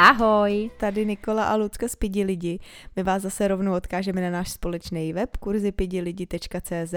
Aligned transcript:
Ahoj! 0.00 0.70
Tady 0.76 1.06
Nikola 1.06 1.44
a 1.44 1.56
Lucka 1.56 1.88
z 1.88 1.96
Pidi 1.96 2.24
lidi. 2.24 2.58
My 2.96 3.02
vás 3.02 3.22
zase 3.22 3.48
rovnou 3.48 3.74
odkážeme 3.74 4.20
na 4.20 4.30
náš 4.30 4.50
společný 4.50 5.12
web 5.12 5.36
kurzipidilidi.cz. 5.36 6.94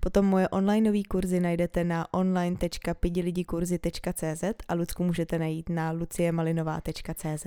Potom 0.00 0.26
moje 0.26 0.48
onlineové 0.48 1.02
kurzy 1.08 1.40
najdete 1.40 1.84
na 1.84 2.14
online.pidilidikurzy.cz 2.14 4.44
a 4.68 4.74
Lucku 4.74 5.04
můžete 5.04 5.38
najít 5.38 5.68
na 5.68 5.90
luciemalinová.cz. 5.90 7.46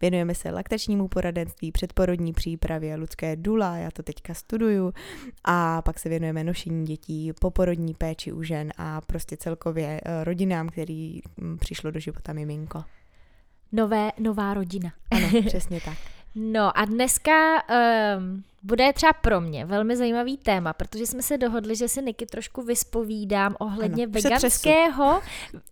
Věnujeme 0.00 0.34
se 0.34 0.50
laktačnímu 0.50 1.08
poradenství, 1.08 1.72
předporodní 1.72 2.32
přípravě, 2.32 2.96
Lucka 2.96 3.26
dula, 3.34 3.76
já 3.76 3.90
to 3.90 4.02
teďka 4.02 4.34
studuju 4.34 4.92
a 5.44 5.82
pak 5.82 5.98
se 5.98 6.08
věnujeme 6.08 6.44
nošení 6.44 6.86
dětí, 6.86 7.32
poporodní 7.40 7.94
péči 7.94 8.32
u 8.32 8.42
žen 8.42 8.72
a 8.76 9.00
prostě 9.00 9.36
celkově 9.36 10.00
eh, 10.04 10.24
rodinám, 10.24 10.68
který 10.68 11.20
hm, 11.40 11.58
přišlo 11.58 11.90
do 11.90 12.00
života 12.00 12.32
miminko. 12.32 12.84
Nové, 13.72 14.12
nová 14.18 14.54
rodina. 14.54 14.92
Ano, 15.10 15.42
přesně 15.46 15.80
tak. 15.80 15.98
No 16.34 16.78
a 16.78 16.84
dneska 16.84 17.62
um, 17.62 18.44
bude 18.62 18.92
třeba 18.92 19.12
pro 19.12 19.40
mě 19.40 19.64
velmi 19.64 19.96
zajímavý 19.96 20.36
téma, 20.36 20.72
protože 20.72 21.06
jsme 21.06 21.22
se 21.22 21.38
dohodli, 21.38 21.76
že 21.76 21.88
si 21.88 22.02
Niky 22.02 22.26
trošku 22.26 22.62
vyspovídám 22.62 23.56
ohledně 23.58 24.04
ano, 24.04 24.12
veganského... 24.12 25.20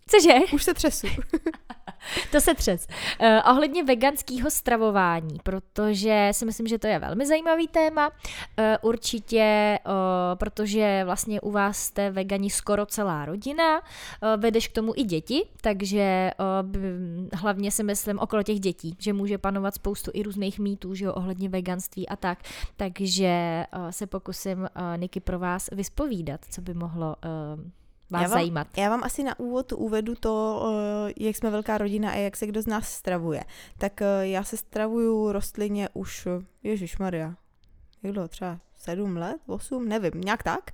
Cože? 0.07 0.33
Už 0.53 0.63
se 0.63 0.73
třesu. 0.73 1.07
to 2.31 2.41
se 2.41 2.55
třes. 2.55 2.87
Uh, 3.21 3.27
ohledně 3.51 3.83
veganského 3.83 4.51
stravování, 4.51 5.39
protože 5.43 6.29
si 6.31 6.45
myslím, 6.45 6.67
že 6.67 6.79
to 6.79 6.87
je 6.87 6.99
velmi 6.99 7.25
zajímavý 7.25 7.67
téma. 7.67 8.07
Uh, 8.09 8.65
určitě, 8.81 9.79
uh, 9.85 9.91
protože 10.35 11.01
vlastně 11.05 11.41
u 11.41 11.51
vás 11.51 11.77
jste 11.77 12.11
vegani 12.11 12.49
skoro 12.49 12.85
celá 12.85 13.25
rodina, 13.25 13.79
uh, 13.79 13.83
vedeš 14.37 14.67
k 14.67 14.73
tomu 14.73 14.93
i 14.95 15.03
děti, 15.03 15.45
takže 15.61 16.31
uh, 16.39 16.83
hlavně 17.33 17.71
si 17.71 17.83
myslím 17.83 18.19
okolo 18.19 18.43
těch 18.43 18.59
dětí, 18.59 18.95
že 18.99 19.13
může 19.13 19.37
panovat 19.37 19.75
spoustu 19.75 20.11
i 20.13 20.23
různých 20.23 20.59
mýtů, 20.59 20.95
že 20.95 21.05
jo, 21.05 21.13
ohledně 21.13 21.49
veganství 21.49 22.09
a 22.09 22.15
tak. 22.15 22.39
Takže 22.79 23.65
uh, 23.75 23.89
se 23.89 24.07
pokusím 24.07 24.59
uh, 24.59 24.67
Niky 24.97 25.19
pro 25.19 25.39
vás 25.39 25.69
vyspovídat, 25.71 26.45
co 26.49 26.61
by 26.61 26.73
mohlo 26.73 27.15
uh, 27.25 27.63
vás 28.09 28.21
já 28.21 28.27
vám, 28.27 28.29
zajímat. 28.29 28.67
Já 28.77 28.89
vám 28.89 29.03
asi 29.03 29.23
na 29.23 29.39
úvod 29.39 29.71
uvedu 29.71 30.15
to, 30.15 30.63
jak 31.19 31.35
jsme 31.35 31.49
velká 31.49 31.77
rodina 31.77 32.11
a 32.11 32.15
jak 32.15 32.37
se 32.37 32.47
kdo 32.47 32.61
z 32.61 32.67
nás 32.67 32.87
stravuje. 32.87 33.43
Tak 33.77 34.01
já 34.21 34.43
se 34.43 34.57
stravuju 34.57 35.31
rostlině 35.31 35.89
už, 35.93 36.27
Ježíš 36.63 36.97
Maria, 36.97 37.35
jak 38.03 38.13
dlouho, 38.13 38.27
třeba 38.27 38.59
sedm 38.77 39.17
let, 39.17 39.41
osm, 39.47 39.87
nevím, 39.87 40.11
nějak 40.15 40.43
tak. 40.43 40.71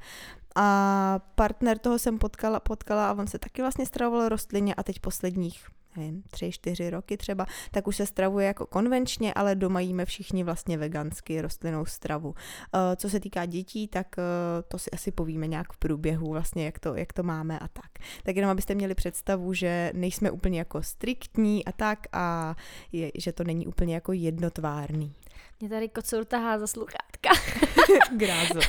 A 0.56 1.20
partner 1.36 1.78
toho 1.78 2.00
jsem 2.00 2.18
potkala, 2.20 2.60
potkala 2.60 3.10
a 3.10 3.14
on 3.14 3.28
se 3.28 3.40
taky 3.40 3.62
vlastně 3.62 3.86
stravoval 3.86 4.30
rostlině 4.30 4.76
a 4.76 4.84
teď 4.84 5.00
posledních 5.00 5.68
nevím, 5.98 6.24
tři, 6.32 6.52
čtyři 6.52 6.90
roky 6.90 7.18
třeba, 7.18 7.46
tak 7.72 7.88
už 7.88 7.96
se 7.96 8.06
stravuje 8.06 8.48
jako 8.48 8.66
konvenčně, 8.66 9.34
ale 9.34 9.56
doma 9.56 9.80
jíme 9.80 10.06
všichni 10.06 10.44
vlastně 10.44 10.78
vegansky 10.78 11.42
rostlinnou 11.42 11.86
stravu. 11.86 12.36
Eh, 12.74 12.96
co 12.96 13.10
se 13.10 13.20
týká 13.20 13.46
dětí, 13.46 13.88
tak 13.88 14.08
eh, 14.18 14.24
to 14.68 14.80
si 14.80 14.92
asi 14.92 15.12
povíme 15.12 15.48
nějak 15.48 15.74
v 15.74 15.78
průběhu, 15.78 16.30
vlastně 16.30 16.66
jak 16.66 16.80
to, 16.80 16.96
jak 16.96 17.14
to 17.14 17.24
máme 17.24 17.60
a 17.60 17.68
tak. 17.68 17.92
Tak 18.24 18.36
jenom 18.36 18.52
abyste 18.52 18.76
měli 18.76 18.96
představu, 18.96 19.54
že 19.54 19.92
nejsme 19.94 20.32
úplně 20.32 20.60
jako 20.60 20.84
striktní 20.84 21.66
a 21.66 21.72
tak 21.72 22.00
a 22.12 22.56
je, 22.92 23.12
že 23.16 23.32
to 23.34 23.44
není 23.44 23.68
úplně 23.68 23.94
jako 23.94 24.14
jednotvárný. 24.14 25.14
Mě 25.60 25.70
tady 25.70 25.90
kocour 25.90 26.26
tahá 26.26 26.60
za 26.60 26.68
sluchátka. 26.68 27.30
Grázo. 28.18 28.60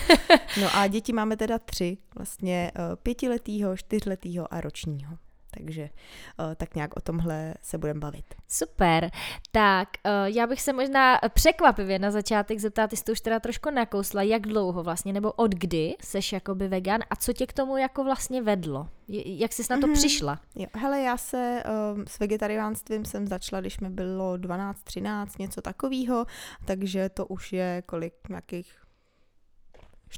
No 0.60 0.76
a 0.76 0.86
děti 0.86 1.12
máme 1.12 1.36
teda 1.36 1.58
tři, 1.58 1.98
vlastně 2.14 2.72
eh, 2.74 2.96
pětiletýho, 2.96 3.76
čtyřletýho 3.76 4.54
a 4.54 4.60
ročního 4.60 5.18
takže 5.56 5.82
uh, 5.82 6.54
tak 6.54 6.74
nějak 6.74 6.96
o 6.96 7.00
tomhle 7.00 7.54
se 7.62 7.78
budeme 7.78 8.00
bavit. 8.00 8.34
Super, 8.48 9.10
tak 9.52 9.88
uh, 10.06 10.12
já 10.26 10.46
bych 10.46 10.62
se 10.62 10.72
možná 10.72 11.18
překvapivě 11.34 11.98
na 11.98 12.10
začátek 12.10 12.58
zeptat, 12.58 12.90
ty 12.90 12.96
jsi 12.96 13.04
to 13.04 13.12
už 13.12 13.20
teda 13.20 13.40
trošku 13.40 13.70
nakousla, 13.70 14.22
jak 14.22 14.42
dlouho 14.42 14.82
vlastně, 14.82 15.12
nebo 15.12 15.32
od 15.32 15.54
kdy 15.54 15.94
seš 16.00 16.32
jakoby 16.32 16.68
vegan 16.68 17.00
a 17.10 17.16
co 17.16 17.32
tě 17.32 17.46
k 17.46 17.52
tomu 17.52 17.76
jako 17.76 18.04
vlastně 18.04 18.42
vedlo? 18.42 18.88
Jak 19.08 19.52
jsi 19.52 19.62
na 19.70 19.80
to 19.80 19.86
mm-hmm. 19.86 19.92
přišla? 19.92 20.40
Jo, 20.54 20.66
hele, 20.74 21.00
já 21.00 21.16
se 21.16 21.62
um, 21.94 22.04
s 22.06 22.18
vegetariánstvím 22.18 23.04
jsem 23.04 23.26
začala, 23.26 23.60
když 23.60 23.80
mi 23.80 23.90
bylo 23.90 24.36
12, 24.36 24.82
13, 24.82 25.38
něco 25.38 25.62
takového, 25.62 26.26
takže 26.64 27.08
to 27.08 27.26
už 27.26 27.52
je 27.52 27.82
kolik, 27.86 28.14
nějakých 28.28 28.85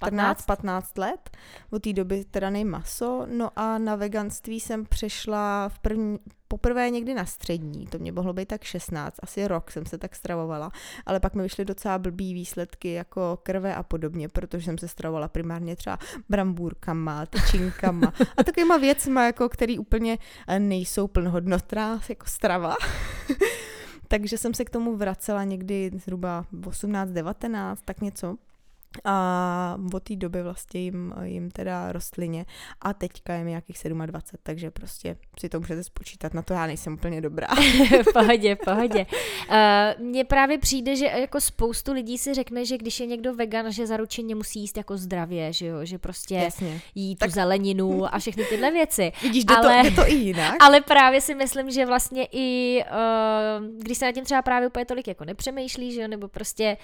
14-15 0.02 0.82
let, 0.98 1.30
od 1.70 1.82
té 1.82 1.92
doby 1.92 2.24
teda 2.24 2.50
maso, 2.64 3.26
no 3.30 3.50
a 3.56 3.78
na 3.78 3.96
veganství 3.96 4.60
jsem 4.60 4.84
přešla 4.84 5.68
v 5.68 5.78
první, 5.78 6.18
poprvé 6.48 6.90
někdy 6.90 7.14
na 7.14 7.24
střední, 7.24 7.86
to 7.86 7.98
mě 7.98 8.12
mohlo 8.12 8.32
být 8.32 8.48
tak 8.48 8.64
16, 8.64 9.16
asi 9.22 9.48
rok 9.48 9.70
jsem 9.70 9.86
se 9.86 9.98
tak 9.98 10.16
stravovala, 10.16 10.70
ale 11.06 11.20
pak 11.20 11.34
mi 11.34 11.42
vyšly 11.42 11.64
docela 11.64 11.98
blbý 11.98 12.34
výsledky 12.34 12.92
jako 12.92 13.38
krve 13.42 13.74
a 13.74 13.82
podobně, 13.82 14.28
protože 14.28 14.64
jsem 14.64 14.78
se 14.78 14.88
stravovala 14.88 15.28
primárně 15.28 15.76
třeba 15.76 15.98
brambůrkama, 16.28 17.26
tyčinkama 17.26 18.12
a 18.36 18.44
takovýma 18.44 18.76
věcma, 18.76 19.24
jako 19.24 19.48
který 19.48 19.78
úplně 19.78 20.18
eh, 20.46 20.58
nejsou 20.58 21.08
plnohodnotná 21.08 22.00
jako 22.08 22.26
strava. 22.26 22.76
Takže 24.08 24.38
jsem 24.38 24.54
se 24.54 24.64
k 24.64 24.70
tomu 24.70 24.96
vracela 24.96 25.44
někdy 25.44 25.90
zhruba 25.94 26.44
18-19, 26.52 27.76
tak 27.84 28.00
něco. 28.00 28.36
A 29.04 29.78
od 29.94 30.02
té 30.02 30.16
doby 30.16 30.42
vlastně 30.42 30.80
jim, 30.80 31.14
jim 31.22 31.50
teda 31.50 31.92
rostlině 31.92 32.46
a 32.80 32.94
teďka 32.94 33.34
je 33.34 33.44
mi 33.44 33.50
nějakých 33.50 33.78
27, 34.06 34.40
takže 34.42 34.70
prostě 34.70 35.16
si 35.40 35.48
to 35.48 35.60
můžete 35.60 35.84
spočítat, 35.84 36.34
na 36.34 36.42
to 36.42 36.54
já 36.54 36.66
nejsem 36.66 36.92
úplně 36.92 37.20
dobrá. 37.20 37.46
v 38.10 38.12
pohodě, 38.12 38.54
v 38.54 38.58
pohodě. 38.64 39.06
Uh, 39.50 40.04
mně 40.04 40.24
právě 40.24 40.58
přijde, 40.58 40.96
že 40.96 41.06
jako 41.06 41.40
spoustu 41.40 41.92
lidí 41.92 42.18
si 42.18 42.34
řekne, 42.34 42.64
že 42.64 42.78
když 42.78 43.00
je 43.00 43.06
někdo 43.06 43.34
vegan, 43.34 43.72
že 43.72 43.86
zaručeně 43.86 44.34
musí 44.34 44.60
jíst 44.60 44.76
jako 44.76 44.96
zdravě, 44.96 45.52
že 45.52 45.66
jo, 45.66 45.84
že 45.84 45.98
prostě 45.98 46.34
Jasně. 46.34 46.80
jí 46.94 47.16
tu 47.16 47.20
tak... 47.20 47.30
zeleninu 47.30 48.14
a 48.14 48.18
všechny 48.18 48.44
tyhle 48.44 48.70
věci. 48.70 49.12
Vidíš, 49.22 49.44
jde, 49.44 49.56
ale, 49.56 49.82
to, 49.82 49.88
jde 49.88 49.96
to 49.96 50.08
i 50.08 50.14
jinak. 50.14 50.56
Ale 50.60 50.80
právě 50.80 51.20
si 51.20 51.34
myslím, 51.34 51.70
že 51.70 51.86
vlastně 51.86 52.28
i 52.32 52.80
uh, 52.84 53.66
když 53.78 53.98
se 53.98 54.04
na 54.04 54.12
tím 54.12 54.24
třeba 54.24 54.42
právě 54.42 54.68
úplně 54.68 54.84
tolik 54.84 55.08
jako 55.08 55.24
nepřemýšlí, 55.24 55.92
že 55.92 56.00
jo, 56.00 56.08
nebo 56.08 56.28
prostě 56.28 56.76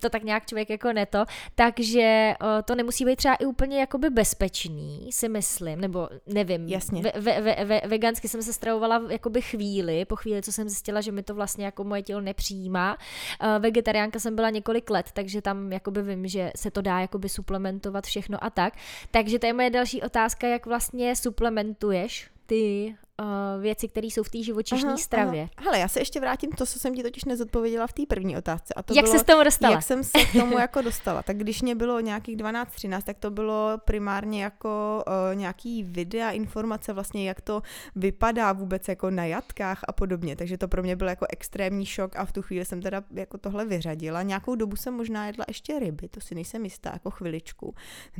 to 0.00 0.10
tak 0.10 0.22
nějak 0.22 0.46
člověk 0.46 0.70
jako 0.70 0.92
neto, 0.92 1.24
takže 1.58 2.34
uh, 2.42 2.48
to 2.64 2.74
nemusí 2.74 3.04
být 3.04 3.16
třeba 3.16 3.34
i 3.34 3.44
úplně 3.44 3.80
jakoby 3.80 4.10
bezpečný, 4.10 5.08
si 5.12 5.28
myslím, 5.28 5.80
nebo 5.80 6.08
nevím. 6.26 6.68
Jasně. 6.68 7.02
Ve, 7.02 7.12
ve, 7.20 7.40
ve, 7.40 7.64
ve, 7.64 7.80
vegansky 7.86 8.28
jsem 8.28 8.42
se 8.42 8.52
stravovala 8.52 9.02
jakoby 9.08 9.42
chvíli, 9.42 10.04
po 10.04 10.16
chvíli, 10.16 10.42
co 10.42 10.52
jsem 10.52 10.68
zjistila, 10.68 11.00
že 11.00 11.12
mi 11.12 11.22
to 11.22 11.34
vlastně 11.34 11.64
jako 11.64 11.84
moje 11.84 12.02
tělo 12.02 12.20
nepřijímá. 12.20 12.98
Uh, 13.42 13.62
vegetariánka 13.62 14.18
jsem 14.18 14.36
byla 14.36 14.50
několik 14.50 14.90
let, 14.90 15.06
takže 15.12 15.42
tam 15.42 15.72
jakoby 15.72 16.02
vím, 16.02 16.26
že 16.28 16.52
se 16.56 16.70
to 16.70 16.82
dá 16.82 17.00
jakoby 17.00 17.28
suplementovat 17.28 18.06
všechno 18.06 18.44
a 18.44 18.50
tak. 18.50 18.74
Takže 19.10 19.38
to 19.38 19.46
je 19.46 19.52
moje 19.52 19.70
další 19.70 20.02
otázka, 20.02 20.46
jak 20.46 20.66
vlastně 20.66 21.16
suplementuješ 21.16 22.30
ty 22.46 22.94
uh, 23.22 23.62
věci, 23.62 23.88
které 23.88 24.06
jsou 24.06 24.22
v 24.22 24.30
té 24.30 24.42
živočišní 24.42 24.98
stravě. 24.98 25.42
Aha. 25.42 25.64
Hele, 25.64 25.78
já 25.78 25.88
se 25.88 26.00
ještě 26.00 26.20
vrátím 26.20 26.50
to, 26.50 26.66
co 26.66 26.78
jsem 26.78 26.94
ti 26.94 27.02
totiž 27.02 27.24
nezodpověděla 27.24 27.86
v 27.86 27.92
té 27.92 28.02
první 28.08 28.36
otázce. 28.36 28.74
A 28.74 28.82
to 28.82 28.94
jak 28.94 29.04
bylo, 29.04 29.18
se 29.18 29.20
s 29.20 29.26
tomu 29.26 29.44
dostala? 29.44 29.74
Jak 29.74 29.82
jsem 29.82 30.04
se 30.04 30.18
k 30.24 30.32
tomu 30.32 30.58
jako 30.58 30.82
dostala. 30.82 31.22
Tak 31.22 31.36
když 31.36 31.62
mě 31.62 31.74
bylo 31.74 32.00
nějakých 32.00 32.36
12-13, 32.36 33.02
tak 33.02 33.18
to 33.18 33.30
bylo 33.30 33.78
primárně 33.84 34.42
jako 34.42 35.04
uh, 35.06 35.36
nějaký 35.36 35.82
videa, 35.82 36.30
informace 36.30 36.92
vlastně, 36.92 37.28
jak 37.28 37.40
to 37.40 37.62
vypadá 37.96 38.52
vůbec 38.52 38.88
jako 38.88 39.10
na 39.10 39.24
jatkách 39.24 39.80
a 39.88 39.92
podobně. 39.92 40.36
Takže 40.36 40.58
to 40.58 40.68
pro 40.68 40.82
mě 40.82 40.96
byl 40.96 41.08
jako 41.08 41.26
extrémní 41.30 41.86
šok 41.86 42.16
a 42.16 42.24
v 42.24 42.32
tu 42.32 42.42
chvíli 42.42 42.64
jsem 42.64 42.82
teda 42.82 43.02
jako 43.14 43.38
tohle 43.38 43.64
vyřadila. 43.64 44.22
Nějakou 44.22 44.54
dobu 44.54 44.76
jsem 44.76 44.94
možná 44.94 45.26
jedla 45.26 45.44
ještě 45.48 45.78
ryby, 45.78 46.08
to 46.08 46.20
si 46.20 46.34
nejsem 46.34 46.64
jistá, 46.64 46.90
jako 46.92 47.10
chviličku. 47.10 47.74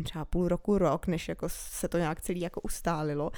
Třeba 0.05 0.25
půl 0.25 0.49
roku, 0.49 0.79
rok, 0.79 1.07
než 1.07 1.29
jako 1.29 1.49
se 1.49 1.89
to 1.89 1.99
nějak 1.99 2.21
celý 2.21 2.41
jako 2.41 2.61
ustálilo. 2.61 3.31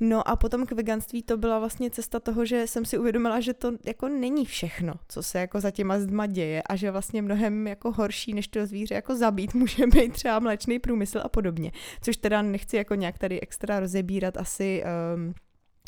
No 0.00 0.28
a 0.28 0.36
potom 0.36 0.66
k 0.66 0.81
veganství 0.82 1.22
to 1.22 1.36
byla 1.36 1.58
vlastně 1.58 1.90
cesta 1.90 2.20
toho, 2.20 2.44
že 2.44 2.66
jsem 2.66 2.84
si 2.84 2.98
uvědomila, 2.98 3.40
že 3.40 3.54
to 3.54 3.72
jako 3.86 4.08
není 4.08 4.44
všechno, 4.46 4.94
co 5.08 5.22
se 5.22 5.38
jako 5.38 5.60
za 5.60 5.70
těma 5.70 5.98
zdma 5.98 6.26
děje 6.26 6.62
a 6.62 6.76
že 6.76 6.90
vlastně 6.90 7.22
mnohem 7.22 7.66
jako 7.66 7.92
horší, 7.92 8.34
než 8.34 8.48
to 8.48 8.66
zvíře 8.66 8.94
jako 8.94 9.16
zabít, 9.16 9.54
může 9.54 9.86
být 9.86 10.12
třeba 10.12 10.38
mléčný 10.38 10.78
průmysl 10.78 11.20
a 11.24 11.28
podobně. 11.28 11.72
Což 12.02 12.16
teda 12.16 12.42
nechci 12.42 12.76
jako 12.76 12.94
nějak 12.94 13.18
tady 13.18 13.40
extra 13.40 13.80
rozebírat 13.80 14.36
asi 14.36 14.82
um, 15.14 15.34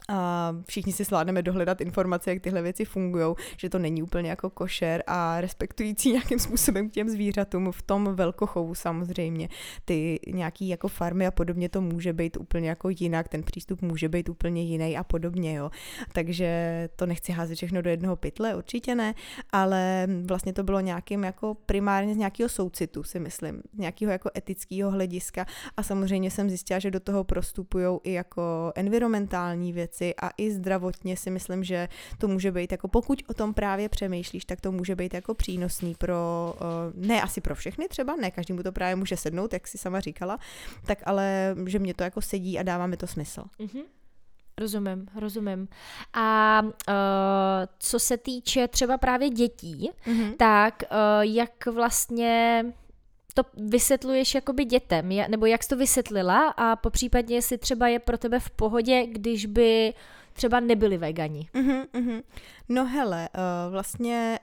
a 0.09 0.53
všichni 0.69 0.93
si 0.93 1.05
zvládneme 1.05 1.43
dohledat 1.43 1.81
informace, 1.81 2.31
jak 2.31 2.43
tyhle 2.43 2.63
věci 2.63 2.85
fungují, 2.85 3.35
že 3.57 3.69
to 3.69 3.79
není 3.79 4.03
úplně 4.03 4.31
jako 4.31 4.51
košer 4.51 5.03
a 5.07 5.41
respektující 5.41 6.13
nějakým 6.13 6.39
způsobem 6.39 6.91
k 6.91 6.93
těm 6.93 7.09
zvířatům 7.09 7.73
v 7.73 7.83
tom 7.83 8.15
velkochovu 8.15 8.75
samozřejmě. 8.75 9.49
Ty 9.85 10.21
nějaký 10.27 10.69
jako 10.69 10.89
farmy 10.89 11.27
a 11.27 11.31
podobně 11.31 11.69
to 11.69 11.81
může 11.81 12.13
být 12.13 12.37
úplně 12.37 12.69
jako 12.69 12.89
jinak, 12.89 13.29
ten 13.29 13.43
přístup 13.43 13.83
může 13.83 14.09
být 14.09 14.29
úplně 14.29 14.63
jiný 14.63 14.97
a 14.97 15.05
podobně, 15.05 15.55
jo. 15.55 15.71
Takže 16.13 16.89
to 16.97 17.07
nechci 17.07 17.33
házet 17.33 17.55
všechno 17.55 17.83
do 17.83 17.91
jednoho 17.91 18.17
pytle, 18.17 18.55
určitě 18.55 18.95
ne, 18.95 19.15
ale 19.53 20.09
vlastně 20.25 20.53
to 20.53 20.63
bylo 20.63 20.81
nějakým 20.81 21.25
jako 21.25 21.55
primárně 21.67 22.15
z 22.15 22.17
nějakého 22.17 22.49
soucitu, 22.49 23.03
si 23.03 23.21
myslím, 23.21 23.63
z 23.75 23.79
nějakého 23.79 24.13
jako 24.13 24.31
etického 24.37 24.91
hlediska 24.91 25.47
a 25.77 25.83
samozřejmě 25.83 26.31
jsem 26.31 26.49
zjistila, 26.49 26.79
že 26.79 26.91
do 26.91 27.01
toho 27.01 27.25
prostupují 27.25 27.99
i 28.05 28.13
jako 28.13 28.73
environmentální 28.75 29.73
věci, 29.73 29.94
věci 30.01 30.15
a 30.23 30.31
i 30.39 30.51
zdravotně 30.51 31.17
si 31.17 31.31
myslím, 31.31 31.65
že 31.65 31.89
to 32.19 32.29
může 32.29 32.53
být 32.53 32.73
jako 32.73 32.89
pokud 32.89 33.23
o 33.29 33.35
tom 33.35 33.55
právě 33.55 33.89
přemýšlíš, 33.89 34.45
tak 34.45 34.61
to 34.61 34.73
může 34.73 34.97
být 34.97 35.15
jako 35.15 35.35
přínosný 35.35 35.95
pro, 35.95 36.55
uh, 36.61 37.07
ne 37.07 37.23
asi 37.23 37.41
pro 37.41 37.55
všechny 37.55 37.89
třeba, 37.89 38.17
ne 38.17 38.31
každému 38.31 38.63
to 38.63 38.73
právě 38.73 38.97
může 38.97 39.17
sednout, 39.17 39.53
jak 39.53 39.67
si 39.67 39.79
sama 39.79 40.01
říkala, 40.01 40.39
tak 40.87 40.99
ale 41.05 41.57
že 41.67 41.79
mě 41.79 41.95
to 41.95 42.05
jako 42.05 42.21
sedí 42.21 42.59
a 42.59 42.63
dává 42.63 42.87
mi 42.87 42.97
to 42.97 43.07
smysl. 43.07 43.43
Mm-hmm. 43.61 43.85
Rozumím, 44.59 45.07
rozumím. 45.17 45.69
A 46.13 46.61
uh, 46.63 46.95
co 47.79 47.99
se 47.99 48.17
týče 48.17 48.69
třeba 48.69 48.99
právě 48.99 49.31
dětí, 49.31 49.91
mm-hmm. 50.07 50.37
tak 50.37 50.83
uh, 50.91 50.97
jak 51.23 51.67
vlastně 51.67 52.65
to 53.35 53.43
vysvětluješ 53.55 54.35
jakoby 54.35 54.65
dětem, 54.65 55.09
nebo 55.29 55.47
jak 55.47 55.63
jsi 55.63 55.69
to 55.69 55.77
vysvětlila 55.77 56.49
a 56.49 56.77
po 56.77 56.91
případě 56.91 57.35
jestli 57.35 57.59
třeba 57.59 57.89
je 57.89 57.99
pro 57.99 58.19
tebe 58.19 58.41
v 58.41 58.51
pohodě, 58.51 59.07
když 59.07 59.47
by 59.47 59.95
třeba 60.33 60.61
nebyli 60.61 60.99
vegani. 60.99 61.49
Mm-hmm, 61.55 61.87
mm-hmm. 61.95 62.23
No 62.69 62.87
hele, 62.87 63.29
uh, 63.35 63.73
vlastně 63.73 64.39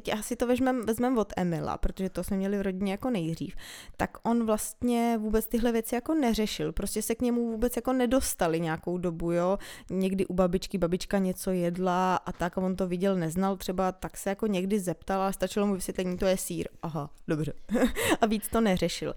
teď 0.00 0.18
asi 0.18 0.36
to 0.36 0.46
vezmeme 0.46 0.84
vezmem 0.84 1.18
od 1.18 1.32
Emila, 1.36 1.78
protože 1.78 2.10
to 2.10 2.24
jsme 2.24 2.36
měli 2.36 2.58
v 2.58 2.62
rodině 2.62 2.92
jako 2.92 3.10
nejdřív, 3.10 3.56
tak 3.96 4.18
on 4.22 4.46
vlastně 4.46 5.18
vůbec 5.18 5.48
tyhle 5.48 5.72
věci 5.72 5.94
jako 5.94 6.14
neřešil, 6.14 6.72
prostě 6.72 7.02
se 7.02 7.14
k 7.14 7.22
němu 7.22 7.50
vůbec 7.50 7.76
jako 7.76 7.92
nedostali 7.92 8.60
nějakou 8.60 8.98
dobu, 8.98 9.32
jo, 9.32 9.58
někdy 9.90 10.26
u 10.26 10.34
babičky 10.34 10.78
babička 10.78 11.18
něco 11.18 11.50
jedla 11.50 12.16
a 12.16 12.32
tak 12.32 12.58
a 12.58 12.60
on 12.60 12.76
to 12.76 12.88
viděl, 12.88 13.16
neznal 13.16 13.56
třeba, 13.56 13.92
tak 13.92 14.16
se 14.16 14.30
jako 14.30 14.46
někdy 14.46 14.80
zeptal 14.80 15.22
a 15.22 15.32
stačilo 15.32 15.66
mu 15.66 15.74
vysvětlení, 15.74 16.16
to 16.16 16.26
je 16.26 16.36
sír, 16.36 16.68
aha, 16.82 17.10
dobře, 17.28 17.52
a 18.20 18.26
víc 18.26 18.48
to 18.48 18.60
neřešil 18.60 19.14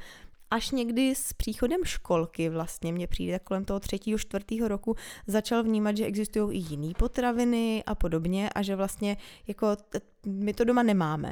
až 0.51 0.71
někdy 0.71 1.15
s 1.15 1.33
příchodem 1.33 1.83
školky 1.83 2.49
vlastně 2.49 2.93
mě 2.93 3.07
přijde 3.07 3.39
kolem 3.39 3.65
toho 3.65 3.79
třetího, 3.79 4.19
čtvrtého 4.19 4.67
roku 4.67 4.95
začal 5.27 5.63
vnímat, 5.63 5.97
že 5.97 6.05
existují 6.05 6.59
i 6.59 6.63
jiné 6.69 6.93
potraviny 6.97 7.83
a 7.85 7.95
podobně 7.95 8.49
a 8.49 8.61
že 8.61 8.75
vlastně 8.75 9.17
jako 9.47 9.75
t- 9.75 10.01
my 10.25 10.53
to 10.53 10.63
doma 10.63 10.83
nemáme. 10.83 11.31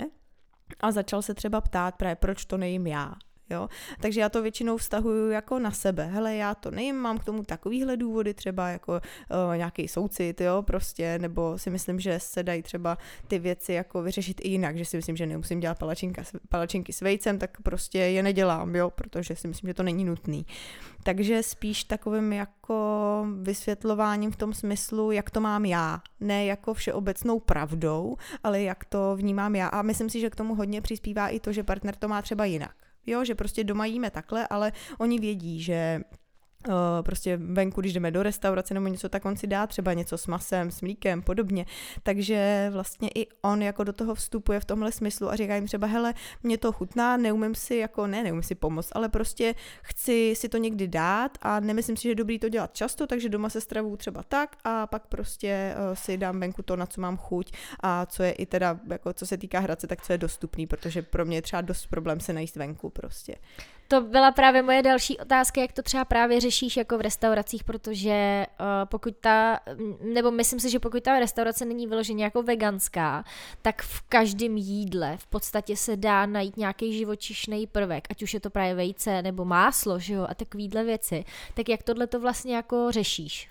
A 0.79 0.91
začal 0.91 1.21
se 1.21 1.33
třeba 1.33 1.61
ptát 1.61 1.95
právě, 1.95 2.15
proč 2.15 2.45
to 2.45 2.57
nejím 2.57 2.87
já 2.87 3.13
Jo? 3.49 3.69
Takže 3.99 4.21
já 4.21 4.29
to 4.29 4.41
většinou 4.41 4.77
vztahuju 4.77 5.29
jako 5.31 5.59
na 5.59 5.71
sebe. 5.71 6.05
Hele, 6.05 6.35
já 6.35 6.55
to 6.55 6.71
nejím, 6.71 6.95
mám 6.95 7.17
k 7.17 7.25
tomu 7.25 7.43
takovýhle 7.43 7.97
důvody, 7.97 8.33
třeba 8.33 8.69
jako 8.69 8.93
uh, 8.93 9.57
nějaký 9.57 9.87
soucit, 9.87 10.41
jo, 10.41 10.61
prostě, 10.61 11.19
nebo 11.19 11.57
si 11.57 11.69
myslím, 11.69 11.99
že 11.99 12.19
se 12.19 12.43
dají 12.43 12.61
třeba 12.61 12.97
ty 13.27 13.39
věci 13.39 13.73
jako 13.73 14.01
vyřešit 14.01 14.41
i 14.43 14.49
jinak, 14.49 14.77
že 14.77 14.85
si 14.85 14.97
myslím, 14.97 15.15
že 15.15 15.25
nemusím 15.25 15.59
dělat 15.59 15.79
palačinka, 15.79 16.23
palačinky 16.49 16.93
s 16.93 17.01
vejcem, 17.01 17.39
tak 17.39 17.61
prostě 17.61 17.99
je 17.99 18.23
nedělám, 18.23 18.75
jo, 18.75 18.89
protože 18.89 19.35
si 19.35 19.47
myslím, 19.47 19.67
že 19.67 19.73
to 19.73 19.83
není 19.83 20.05
nutný. 20.05 20.45
Takže 21.03 21.43
spíš 21.43 21.83
takovým 21.83 22.33
jako 22.33 23.25
vysvětlováním 23.41 24.31
v 24.31 24.35
tom 24.35 24.53
smyslu, 24.53 25.11
jak 25.11 25.29
to 25.29 25.41
mám 25.41 25.65
já, 25.65 26.01
ne 26.19 26.45
jako 26.45 26.73
všeobecnou 26.73 27.39
pravdou, 27.39 28.17
ale 28.43 28.61
jak 28.61 28.85
to 28.85 29.15
vnímám 29.15 29.55
já. 29.55 29.67
A 29.67 29.81
myslím 29.81 30.09
si, 30.09 30.19
že 30.19 30.29
k 30.29 30.35
tomu 30.35 30.55
hodně 30.55 30.81
přispívá 30.81 31.27
i 31.27 31.39
to, 31.39 31.51
že 31.51 31.63
partner 31.63 31.95
to 31.95 32.07
má 32.07 32.21
třeba 32.21 32.45
jinak. 32.45 32.88
Jo, 33.09 33.25
že 33.25 33.35
prostě 33.35 33.63
doma 33.63 33.85
jíme 33.85 34.11
takhle, 34.11 34.47
ale 34.47 34.71
oni 34.97 35.19
vědí, 35.19 35.61
že 35.61 36.01
Uh, 36.67 36.73
prostě 37.01 37.37
venku, 37.37 37.81
když 37.81 37.93
jdeme 37.93 38.11
do 38.11 38.23
restaurace 38.23 38.73
nebo 38.73 38.87
něco, 38.87 39.09
tak 39.09 39.25
on 39.25 39.37
si 39.37 39.47
dá 39.47 39.67
třeba 39.67 39.93
něco 39.93 40.17
s 40.17 40.27
masem, 40.27 40.71
s 40.71 40.81
mlíkem, 40.81 41.21
podobně. 41.21 41.65
Takže 42.03 42.69
vlastně 42.73 43.09
i 43.15 43.27
on 43.41 43.61
jako 43.61 43.83
do 43.83 43.93
toho 43.93 44.15
vstupuje 44.15 44.59
v 44.59 44.65
tomhle 44.65 44.91
smyslu 44.91 45.29
a 45.29 45.35
říká 45.35 45.55
jim 45.55 45.67
třeba, 45.67 45.87
hele, 45.87 46.13
mě 46.43 46.57
to 46.57 46.71
chutná, 46.71 47.17
neumím 47.17 47.55
si 47.55 47.75
jako, 47.75 48.07
ne, 48.07 48.23
neumím 48.23 48.43
si 48.43 48.55
pomoct, 48.55 48.89
ale 48.91 49.09
prostě 49.09 49.55
chci 49.81 50.33
si 50.35 50.49
to 50.49 50.57
někdy 50.57 50.87
dát 50.87 51.37
a 51.41 51.59
nemyslím 51.59 51.97
si, 51.97 52.03
že 52.03 52.09
je 52.09 52.15
dobrý 52.15 52.39
to 52.39 52.49
dělat 52.49 52.75
často, 52.75 53.07
takže 53.07 53.29
doma 53.29 53.49
se 53.49 53.61
stravuju 53.61 53.97
třeba 53.97 54.23
tak 54.23 54.55
a 54.63 54.87
pak 54.87 55.07
prostě 55.07 55.75
uh, 55.75 55.95
si 55.95 56.17
dám 56.17 56.39
venku 56.39 56.61
to, 56.61 56.75
na 56.75 56.85
co 56.85 57.01
mám 57.01 57.17
chuť 57.17 57.51
a 57.79 58.05
co 58.05 58.23
je 58.23 58.31
i 58.31 58.45
teda, 58.45 58.79
jako 58.89 59.13
co 59.13 59.25
se 59.25 59.37
týká 59.37 59.59
Hradce, 59.59 59.87
tak 59.87 60.01
co 60.01 60.13
je 60.13 60.17
dostupný, 60.17 60.67
protože 60.67 61.01
pro 61.01 61.25
mě 61.25 61.37
je 61.37 61.41
třeba 61.41 61.61
dost 61.61 61.87
problém 61.87 62.19
se 62.19 62.33
najíst 62.33 62.55
venku 62.55 62.89
prostě. 62.89 63.35
To 63.91 64.01
byla 64.01 64.31
právě 64.31 64.61
moje 64.61 64.81
další 64.81 65.17
otázka, 65.17 65.61
jak 65.61 65.71
to 65.71 65.81
třeba 65.81 66.05
právě 66.05 66.39
řešíš 66.39 66.77
jako 66.77 66.97
v 66.97 67.01
restauracích, 67.01 67.63
protože 67.63 68.45
uh, 68.59 68.65
pokud 68.85 69.13
ta, 69.21 69.59
nebo 70.13 70.31
myslím 70.31 70.59
si, 70.59 70.69
že 70.69 70.79
pokud 70.79 71.03
ta 71.03 71.19
restaurace 71.19 71.65
není 71.65 71.87
vyloženě 71.87 72.23
jako 72.23 72.43
veganská, 72.43 73.23
tak 73.61 73.81
v 73.81 74.01
každém 74.01 74.57
jídle 74.57 75.17
v 75.17 75.27
podstatě 75.27 75.75
se 75.75 75.97
dá 75.97 76.25
najít 76.25 76.57
nějaký 76.57 76.97
živočišný 76.97 77.67
prvek, 77.67 78.07
ať 78.09 78.23
už 78.23 78.33
je 78.33 78.39
to 78.39 78.49
právě 78.49 78.75
vejce 78.75 79.21
nebo 79.21 79.45
máslo, 79.45 79.99
že 79.99 80.13
jo, 80.13 80.25
a 80.29 80.33
takovýhle 80.33 80.83
věci. 80.83 81.25
Tak 81.53 81.69
jak 81.69 81.83
tohle 81.83 82.07
to 82.07 82.19
vlastně 82.19 82.55
jako 82.55 82.91
řešíš? 82.91 83.49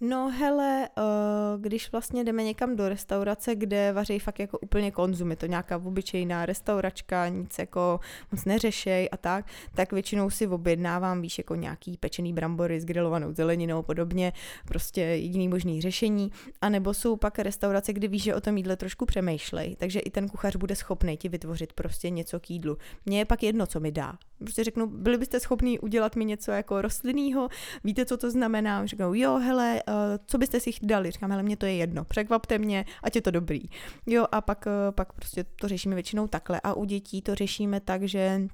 No 0.00 0.30
hele, 0.30 0.88
uh, 0.98 1.62
když 1.62 1.92
vlastně 1.92 2.24
jdeme 2.24 2.44
někam 2.44 2.76
do 2.76 2.88
restaurace, 2.88 3.54
kde 3.54 3.92
vaří 3.92 4.18
fakt 4.18 4.38
jako 4.38 4.58
úplně 4.58 4.90
konzum, 4.90 5.30
je 5.30 5.36
to 5.36 5.46
nějaká 5.46 5.76
obyčejná 5.76 6.46
restauračka, 6.46 7.28
nic 7.28 7.58
jako 7.58 8.00
moc 8.32 8.44
neřešej 8.44 9.08
a 9.12 9.16
tak, 9.16 9.46
tak 9.74 9.92
většinou 9.92 10.30
si 10.30 10.46
objednávám, 10.46 11.22
víš, 11.22 11.38
jako 11.38 11.54
nějaký 11.54 11.96
pečený 11.96 12.32
brambory 12.32 12.80
s 12.80 12.84
grilovanou 12.84 13.32
zeleninou 13.32 13.82
podobně, 13.82 14.32
prostě 14.64 15.00
jediný 15.00 15.48
možný 15.48 15.82
řešení. 15.82 16.30
A 16.60 16.68
nebo 16.68 16.94
jsou 16.94 17.16
pak 17.16 17.38
restaurace, 17.38 17.92
kde 17.92 18.08
víš, 18.08 18.22
že 18.22 18.34
o 18.34 18.40
tom 18.40 18.56
jídle 18.56 18.76
trošku 18.76 19.06
přemýšlej, 19.06 19.76
takže 19.76 20.00
i 20.00 20.10
ten 20.10 20.28
kuchař 20.28 20.56
bude 20.56 20.76
schopný 20.76 21.16
ti 21.16 21.28
vytvořit 21.28 21.72
prostě 21.72 22.10
něco 22.10 22.40
k 22.40 22.50
jídlu. 22.50 22.78
Mně 23.06 23.18
je 23.18 23.24
pak 23.24 23.42
jedno, 23.42 23.66
co 23.66 23.80
mi 23.80 23.92
dá. 23.92 24.18
Prostě 24.44 24.64
řeknu, 24.64 24.86
byli 24.86 25.18
byste 25.18 25.40
schopni 25.40 25.78
udělat 25.78 26.16
mi 26.16 26.24
něco 26.24 26.50
jako 26.50 26.82
rostlinného, 26.82 27.48
víte, 27.84 28.04
co 28.04 28.16
to 28.16 28.30
znamená? 28.30 28.86
Řeknou, 28.86 29.14
jo, 29.14 29.38
hele, 29.38 29.82
uh, 29.88 29.94
co 30.26 30.38
byste 30.38 30.60
si 30.60 30.70
dali? 30.82 31.10
Říkám, 31.10 31.30
hele, 31.30 31.42
mě 31.42 31.56
to 31.56 31.66
je 31.66 31.74
jedno, 31.74 32.04
překvapte 32.04 32.58
mě, 32.58 32.84
ať 33.02 33.16
je 33.16 33.22
to 33.22 33.30
dobrý. 33.30 33.62
Jo, 34.06 34.26
a 34.32 34.40
pak, 34.40 34.66
uh, 34.66 34.94
pak 34.94 35.12
prostě 35.12 35.44
to 35.44 35.68
řešíme 35.68 35.94
většinou 35.94 36.28
takhle. 36.28 36.60
A 36.64 36.74
u 36.74 36.84
dětí 36.84 37.22
to 37.22 37.34
řešíme 37.34 37.80
tak, 37.80 38.02
že 38.02 38.48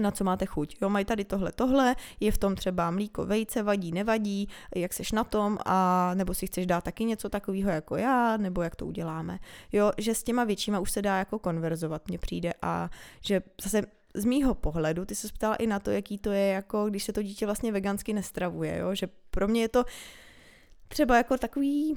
na 0.00 0.10
co 0.10 0.24
máte 0.24 0.46
chuť. 0.46 0.76
Jo, 0.82 0.88
mají 0.88 1.04
tady 1.04 1.24
tohle, 1.24 1.52
tohle, 1.52 1.96
je 2.20 2.32
v 2.32 2.38
tom 2.38 2.54
třeba 2.54 2.90
mlíko, 2.90 3.26
vejce, 3.26 3.62
vadí, 3.62 3.92
nevadí, 3.92 4.48
jak 4.76 4.92
seš 4.92 5.12
na 5.12 5.24
tom, 5.24 5.58
a 5.64 6.10
nebo 6.14 6.34
si 6.34 6.46
chceš 6.46 6.66
dát 6.66 6.84
taky 6.84 7.04
něco 7.04 7.28
takového 7.28 7.70
jako 7.70 7.96
já, 7.96 8.36
nebo 8.36 8.62
jak 8.62 8.76
to 8.76 8.86
uděláme. 8.86 9.38
Jo, 9.72 9.92
že 9.98 10.14
s 10.14 10.22
těma 10.22 10.44
většíma 10.44 10.80
už 10.80 10.90
se 10.90 11.02
dá 11.02 11.18
jako 11.18 11.38
konverzovat, 11.38 12.08
mně 12.08 12.18
přijde 12.18 12.52
a 12.62 12.90
že 13.20 13.42
zase 13.62 13.82
z 14.14 14.24
mýho 14.24 14.54
pohledu, 14.54 15.04
ty 15.04 15.14
se 15.14 15.28
ptala 15.28 15.56
i 15.56 15.66
na 15.66 15.80
to, 15.80 15.90
jaký 15.90 16.18
to 16.18 16.32
je, 16.32 16.46
jako 16.46 16.90
když 16.90 17.04
se 17.04 17.12
to 17.12 17.22
dítě 17.22 17.46
vlastně 17.46 17.72
vegansky 17.72 18.12
nestravuje, 18.12 18.78
jo? 18.78 18.94
že 18.94 19.08
pro 19.30 19.48
mě 19.48 19.60
je 19.60 19.68
to 19.68 19.84
třeba 20.88 21.16
jako 21.16 21.38
takový 21.38 21.96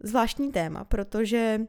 zvláštní 0.00 0.52
téma, 0.52 0.84
protože 0.84 1.60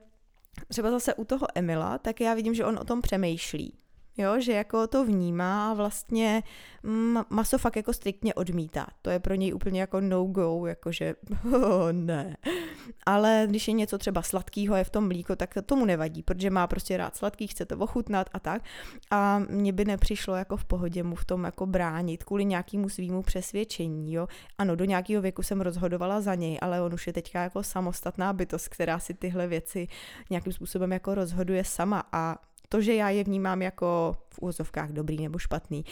třeba 0.68 0.92
zase 0.92 1.13
u 1.13 1.25
toho 1.25 1.48
Emila, 1.56 1.98
tak 1.98 2.22
já 2.22 2.34
vidím, 2.34 2.54
že 2.54 2.66
on 2.66 2.80
o 2.80 2.84
tom 2.84 3.01
přemýšlí 3.01 3.74
jo, 4.17 4.39
že 4.39 4.53
jako 4.53 4.88
to 4.88 5.05
vnímá 5.05 5.71
a 5.71 5.74
vlastně 5.74 6.43
mm, 6.83 7.17
maso 7.29 7.57
fakt 7.57 7.75
jako 7.75 7.93
striktně 7.93 8.33
odmítá. 8.33 8.88
To 9.01 9.09
je 9.09 9.19
pro 9.19 9.36
něj 9.36 9.53
úplně 9.53 9.81
jako 9.81 10.01
no-go, 10.01 10.65
jakože 10.65 11.15
oh, 11.55 11.91
ne. 11.91 12.38
Ale 13.05 13.43
když 13.50 13.67
je 13.67 13.74
něco 13.74 13.97
třeba 13.97 14.21
sladkého 14.21 14.75
je 14.75 14.83
v 14.83 14.89
tom 14.89 15.07
mlíko, 15.07 15.36
tak 15.36 15.53
tomu 15.65 15.86
nevadí, 15.86 16.24
protože 16.24 16.50
má 16.50 16.67
prostě 16.67 16.97
rád 16.97 17.15
sladký, 17.15 17.47
chce 17.47 17.65
to 17.65 17.77
ochutnat 17.77 18.29
a 18.33 18.39
tak. 18.39 18.62
A 19.12 19.39
mně 19.39 19.74
by 19.74 19.86
nepřišlo 19.86 20.36
jako 20.36 20.57
v 20.57 20.65
pohodě 20.65 21.03
mu 21.03 21.15
v 21.15 21.25
tom 21.25 21.43
jako 21.43 21.65
bránit 21.65 22.24
kvůli 22.24 22.45
nějakému 22.45 22.89
svýmu 22.89 23.21
přesvědčení, 23.21 24.13
jo. 24.13 24.27
Ano, 24.57 24.75
do 24.75 24.86
nějakého 24.86 25.21
věku 25.21 25.43
jsem 25.43 25.62
rozhodovala 25.62 26.21
za 26.21 26.36
něj, 26.36 26.57
ale 26.62 26.81
on 26.81 26.93
už 26.93 27.07
je 27.07 27.13
teďka 27.13 27.43
jako 27.43 27.63
samostatná 27.63 28.33
bytost, 28.33 28.69
která 28.69 29.00
si 29.00 29.13
tyhle 29.13 29.47
věci 29.47 29.88
nějakým 30.29 30.53
způsobem 30.53 30.91
jako 30.91 31.15
rozhoduje 31.15 31.63
sama 31.63 32.03
a 32.12 32.38
to, 32.69 32.81
že 32.81 32.95
já 32.95 33.09
je 33.09 33.24
vnímám 33.24 33.62
jako 33.62 34.15
v 34.29 34.39
úvozovkách 34.39 34.91
dobrý 34.91 35.24
nebo 35.24 35.39
špatný, 35.39 35.86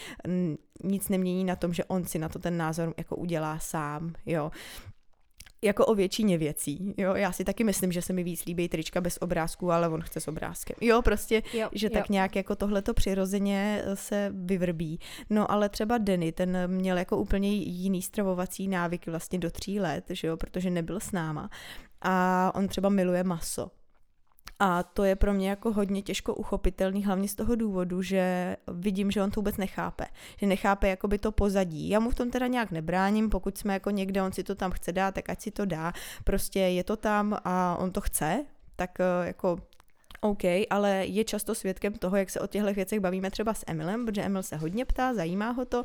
nic 0.83 1.09
nemění 1.09 1.43
na 1.43 1.55
tom, 1.55 1.73
že 1.73 1.85
on 1.85 2.05
si 2.05 2.19
na 2.19 2.29
to 2.29 2.39
ten 2.39 2.57
názor 2.57 2.93
jako 2.97 3.15
udělá 3.15 3.59
sám, 3.59 4.13
jo 4.25 4.51
jako 5.65 5.85
o 5.85 5.95
většině 5.95 6.37
věcí. 6.37 6.93
Jo, 6.97 7.15
já 7.15 7.31
si 7.31 7.43
taky 7.43 7.63
myslím, 7.63 7.91
že 7.91 8.01
se 8.01 8.13
mi 8.13 8.23
víc 8.23 8.45
líbí 8.45 8.69
trička 8.69 9.01
bez 9.01 9.17
obrázků, 9.21 9.71
ale 9.71 9.89
on 9.89 10.01
chce 10.01 10.19
s 10.19 10.27
obrázkem. 10.27 10.75
Jo, 10.81 11.01
prostě, 11.01 11.43
jo, 11.53 11.69
že 11.71 11.87
jo. 11.87 11.93
tak 11.93 12.09
nějak 12.09 12.35
jako 12.35 12.55
tohleto 12.55 12.93
přirozeně 12.93 13.83
se 13.93 14.31
vyvrbí. 14.33 14.99
No 15.29 15.51
ale 15.51 15.69
třeba 15.69 15.97
Denny, 15.97 16.31
ten 16.31 16.57
měl 16.67 16.97
jako 16.97 17.17
úplně 17.17 17.53
jiný 17.53 18.01
stravovací 18.01 18.67
návyk 18.67 19.07
vlastně 19.07 19.39
do 19.39 19.51
tří 19.51 19.79
let, 19.79 20.05
že 20.09 20.27
jo, 20.27 20.37
protože 20.37 20.69
nebyl 20.69 20.99
s 20.99 21.11
náma. 21.11 21.49
A 22.01 22.51
on 22.55 22.67
třeba 22.67 22.89
miluje 22.89 23.23
maso. 23.23 23.71
A 24.59 24.83
to 24.83 25.03
je 25.03 25.15
pro 25.15 25.33
mě 25.33 25.49
jako 25.49 25.73
hodně 25.73 26.01
těžko 26.01 26.35
uchopitelný, 26.35 27.05
hlavně 27.05 27.27
z 27.27 27.35
toho 27.35 27.55
důvodu, 27.55 28.01
že 28.01 28.55
vidím, 28.67 29.11
že 29.11 29.23
on 29.23 29.31
to 29.31 29.39
vůbec 29.39 29.57
nechápe. 29.57 30.05
Že 30.37 30.47
nechápe 30.47 30.87
jakoby 30.87 31.17
to 31.17 31.31
pozadí. 31.31 31.89
Já 31.89 31.99
mu 31.99 32.09
v 32.09 32.15
tom 32.15 32.31
teda 32.31 32.47
nějak 32.47 32.71
nebráním, 32.71 33.29
pokud 33.29 33.57
jsme 33.57 33.73
jako 33.73 33.89
někde, 33.89 34.23
on 34.23 34.31
si 34.31 34.43
to 34.43 34.55
tam 34.55 34.71
chce 34.71 34.91
dát, 34.91 35.15
tak 35.15 35.29
ať 35.29 35.41
si 35.41 35.51
to 35.51 35.65
dá. 35.65 35.93
Prostě 36.23 36.59
je 36.59 36.83
to 36.83 36.95
tam 36.95 37.37
a 37.43 37.77
on 37.79 37.91
to 37.91 38.01
chce, 38.01 38.45
tak 38.75 38.99
eh, 38.99 39.27
jako 39.27 39.57
OK, 40.21 40.43
ale 40.69 41.05
je 41.05 41.23
často 41.23 41.55
svědkem 41.55 41.93
toho, 41.93 42.17
jak 42.17 42.29
se 42.29 42.39
o 42.39 42.47
těchto 42.47 42.73
věcech 42.73 42.99
bavíme 42.99 43.31
třeba 43.31 43.53
s 43.53 43.63
Emilem, 43.67 44.05
protože 44.05 44.21
Emil 44.21 44.43
se 44.43 44.55
hodně 44.55 44.85
ptá, 44.85 45.13
zajímá 45.13 45.51
ho 45.51 45.65
to 45.65 45.83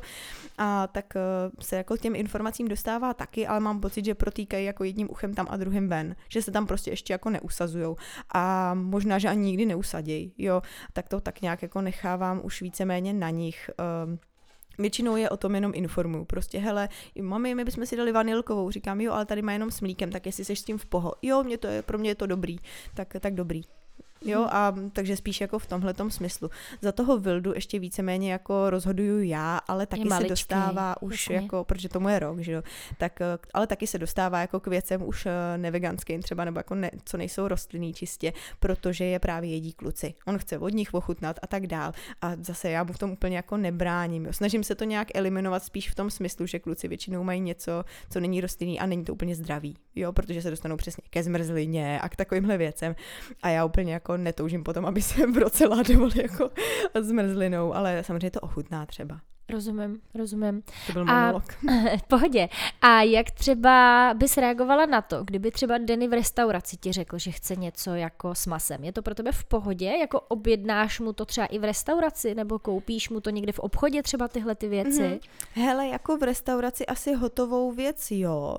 a 0.57 0.87
tak 0.87 1.13
uh, 1.15 1.51
se 1.59 1.75
jako 1.75 1.97
těm 1.97 2.15
informacím 2.15 2.67
dostává 2.67 3.13
taky, 3.13 3.47
ale 3.47 3.59
mám 3.59 3.79
pocit, 3.81 4.05
že 4.05 4.15
protýkají 4.15 4.65
jako 4.65 4.83
jedním 4.83 5.11
uchem 5.11 5.33
tam 5.33 5.47
a 5.49 5.57
druhým 5.57 5.89
ven, 5.89 6.15
že 6.29 6.41
se 6.41 6.51
tam 6.51 6.67
prostě 6.67 6.91
ještě 6.91 7.13
jako 7.13 7.29
neusazujou 7.29 7.95
a 8.33 8.73
možná, 8.73 9.19
že 9.19 9.29
ani 9.29 9.41
nikdy 9.41 9.65
neusadějí, 9.65 10.33
jo, 10.37 10.61
tak 10.93 11.09
to 11.09 11.21
tak 11.21 11.41
nějak 11.41 11.61
jako 11.61 11.81
nechávám 11.81 12.41
už 12.43 12.61
víceméně 12.61 13.13
na 13.13 13.29
nich. 13.29 13.69
Uh, 14.07 14.17
Většinou 14.77 15.15
je 15.15 15.29
o 15.29 15.37
tom 15.37 15.55
jenom 15.55 15.71
informuju. 15.75 16.25
Prostě, 16.25 16.59
hele, 16.59 16.89
mami, 17.21 17.55
my 17.55 17.65
bychom 17.65 17.85
si 17.85 17.97
dali 17.97 18.11
vanilkovou. 18.11 18.71
Říkám, 18.71 19.01
jo, 19.01 19.13
ale 19.13 19.25
tady 19.25 19.41
má 19.41 19.53
jenom 19.53 19.71
s 19.71 19.81
mlíkem, 19.81 20.11
tak 20.11 20.25
jestli 20.25 20.45
jsi 20.45 20.55
s 20.55 20.63
tím 20.63 20.77
v 20.77 20.85
poho. 20.85 21.13
Jo, 21.21 21.43
mě 21.43 21.57
to 21.57 21.67
je, 21.67 21.81
pro 21.81 21.97
mě 21.97 22.09
je 22.09 22.15
to 22.15 22.25
dobrý. 22.25 22.57
Tak, 22.93 23.15
tak 23.19 23.33
dobrý. 23.33 23.61
Jo, 24.25 24.47
a 24.51 24.75
takže 24.93 25.17
spíš 25.17 25.41
jako 25.41 25.59
v 25.59 25.67
tomhle 25.67 25.93
smyslu. 26.09 26.49
Za 26.81 26.91
toho 26.91 27.17
Vildu 27.17 27.53
ještě 27.53 27.79
víceméně 27.79 28.31
jako 28.31 28.69
rozhoduju 28.69 29.21
já, 29.21 29.57
ale 29.57 29.85
taky 29.85 30.09
se 30.09 30.23
dostává 30.23 31.01
už 31.01 31.29
jasně. 31.29 31.35
jako, 31.35 31.63
protože 31.63 31.89
tomu 31.89 32.09
je 32.09 32.19
rok, 32.19 32.39
že 32.39 32.51
jo, 32.51 32.63
tak, 32.97 33.21
eh, 33.21 33.37
ale 33.53 33.67
taky 33.67 33.87
se 33.87 33.97
dostává 33.97 34.41
jako 34.41 34.59
k 34.59 34.67
věcem 34.67 35.03
už 35.07 35.25
eh, 35.25 35.57
neveganským 35.57 36.21
třeba, 36.21 36.45
nebo 36.45 36.59
jako 36.59 36.75
ne, 36.75 36.91
co 37.05 37.17
nejsou 37.17 37.47
rostlinný 37.47 37.93
čistě, 37.93 38.33
protože 38.59 39.05
je 39.05 39.19
právě 39.19 39.49
jedí 39.49 39.73
kluci. 39.73 40.13
On 40.25 40.37
chce 40.37 40.57
od 40.57 40.73
nich 40.73 40.93
ochutnat 40.93 41.39
a 41.41 41.47
tak 41.47 41.67
dál. 41.67 41.91
A 42.21 42.31
zase 42.41 42.69
já 42.69 42.83
mu 42.83 42.93
v 42.93 42.97
tom 42.97 43.11
úplně 43.11 43.35
jako 43.35 43.57
nebráním. 43.57 44.25
Jo. 44.25 44.33
Snažím 44.33 44.63
se 44.63 44.75
to 44.75 44.83
nějak 44.83 45.07
eliminovat 45.13 45.63
spíš 45.63 45.89
v 45.89 45.95
tom 45.95 46.09
smyslu, 46.09 46.45
že 46.45 46.59
kluci 46.59 46.87
většinou 46.87 47.23
mají 47.23 47.41
něco, 47.41 47.83
co 48.09 48.19
není 48.19 48.41
rostlinný 48.41 48.79
a 48.79 48.85
není 48.85 49.05
to 49.05 49.13
úplně 49.13 49.35
zdravý, 49.35 49.77
jo, 49.95 50.13
protože 50.13 50.41
se 50.41 50.49
dostanou 50.49 50.77
přesně 50.77 51.03
ke 51.09 51.23
zmrzlině 51.23 51.99
a 51.99 52.09
k 52.09 52.15
takovýmhle 52.15 52.57
věcem. 52.57 52.95
A 53.43 53.49
já 53.49 53.65
úplně 53.65 53.93
jako 53.93 54.10
jako 54.11 54.23
netoužím 54.23 54.63
potom, 54.63 54.85
aby 54.85 55.01
se 55.01 55.27
v 55.27 55.37
roce 55.37 55.67
ládovali 55.67 56.21
jako 56.21 56.49
zmrzlinou, 57.01 57.73
ale 57.73 58.03
samozřejmě 58.03 58.31
to 58.31 58.39
ochutná 58.39 58.85
třeba. 58.85 59.19
Rozumím, 59.49 60.01
rozumím. 60.15 60.63
To 60.87 60.93
byl 60.93 61.05
monolog. 61.05 61.43
A, 61.93 61.97
pohodě. 62.07 62.49
A 62.81 63.01
jak 63.01 63.31
třeba 63.31 64.13
bys 64.17 64.37
reagovala 64.37 64.85
na 64.85 65.01
to, 65.01 65.23
kdyby 65.23 65.51
třeba 65.51 65.77
Denny 65.77 66.07
v 66.07 66.13
restauraci 66.13 66.77
ti 66.77 66.91
řekl, 66.91 67.17
že 67.17 67.31
chce 67.31 67.55
něco 67.55 67.95
jako 67.95 68.35
s 68.35 68.47
masem? 68.47 68.83
Je 68.83 68.93
to 68.93 69.01
pro 69.01 69.15
tebe 69.15 69.31
v 69.31 69.45
pohodě? 69.45 69.85
Jako 69.85 70.19
objednáš 70.19 70.99
mu 70.99 71.13
to 71.13 71.25
třeba 71.25 71.47
i 71.47 71.59
v 71.59 71.63
restauraci 71.63 72.35
nebo 72.35 72.59
koupíš 72.59 73.09
mu 73.09 73.21
to 73.21 73.29
někde 73.29 73.51
v 73.51 73.59
obchodě 73.59 74.03
třeba 74.03 74.27
tyhle 74.27 74.55
ty 74.55 74.67
věci? 74.67 75.01
Mm-hmm. 75.01 75.19
Hele, 75.53 75.87
jako 75.87 76.17
v 76.17 76.23
restauraci 76.23 76.85
asi 76.85 77.13
hotovou 77.13 77.71
věc, 77.71 78.11
jo. 78.11 78.57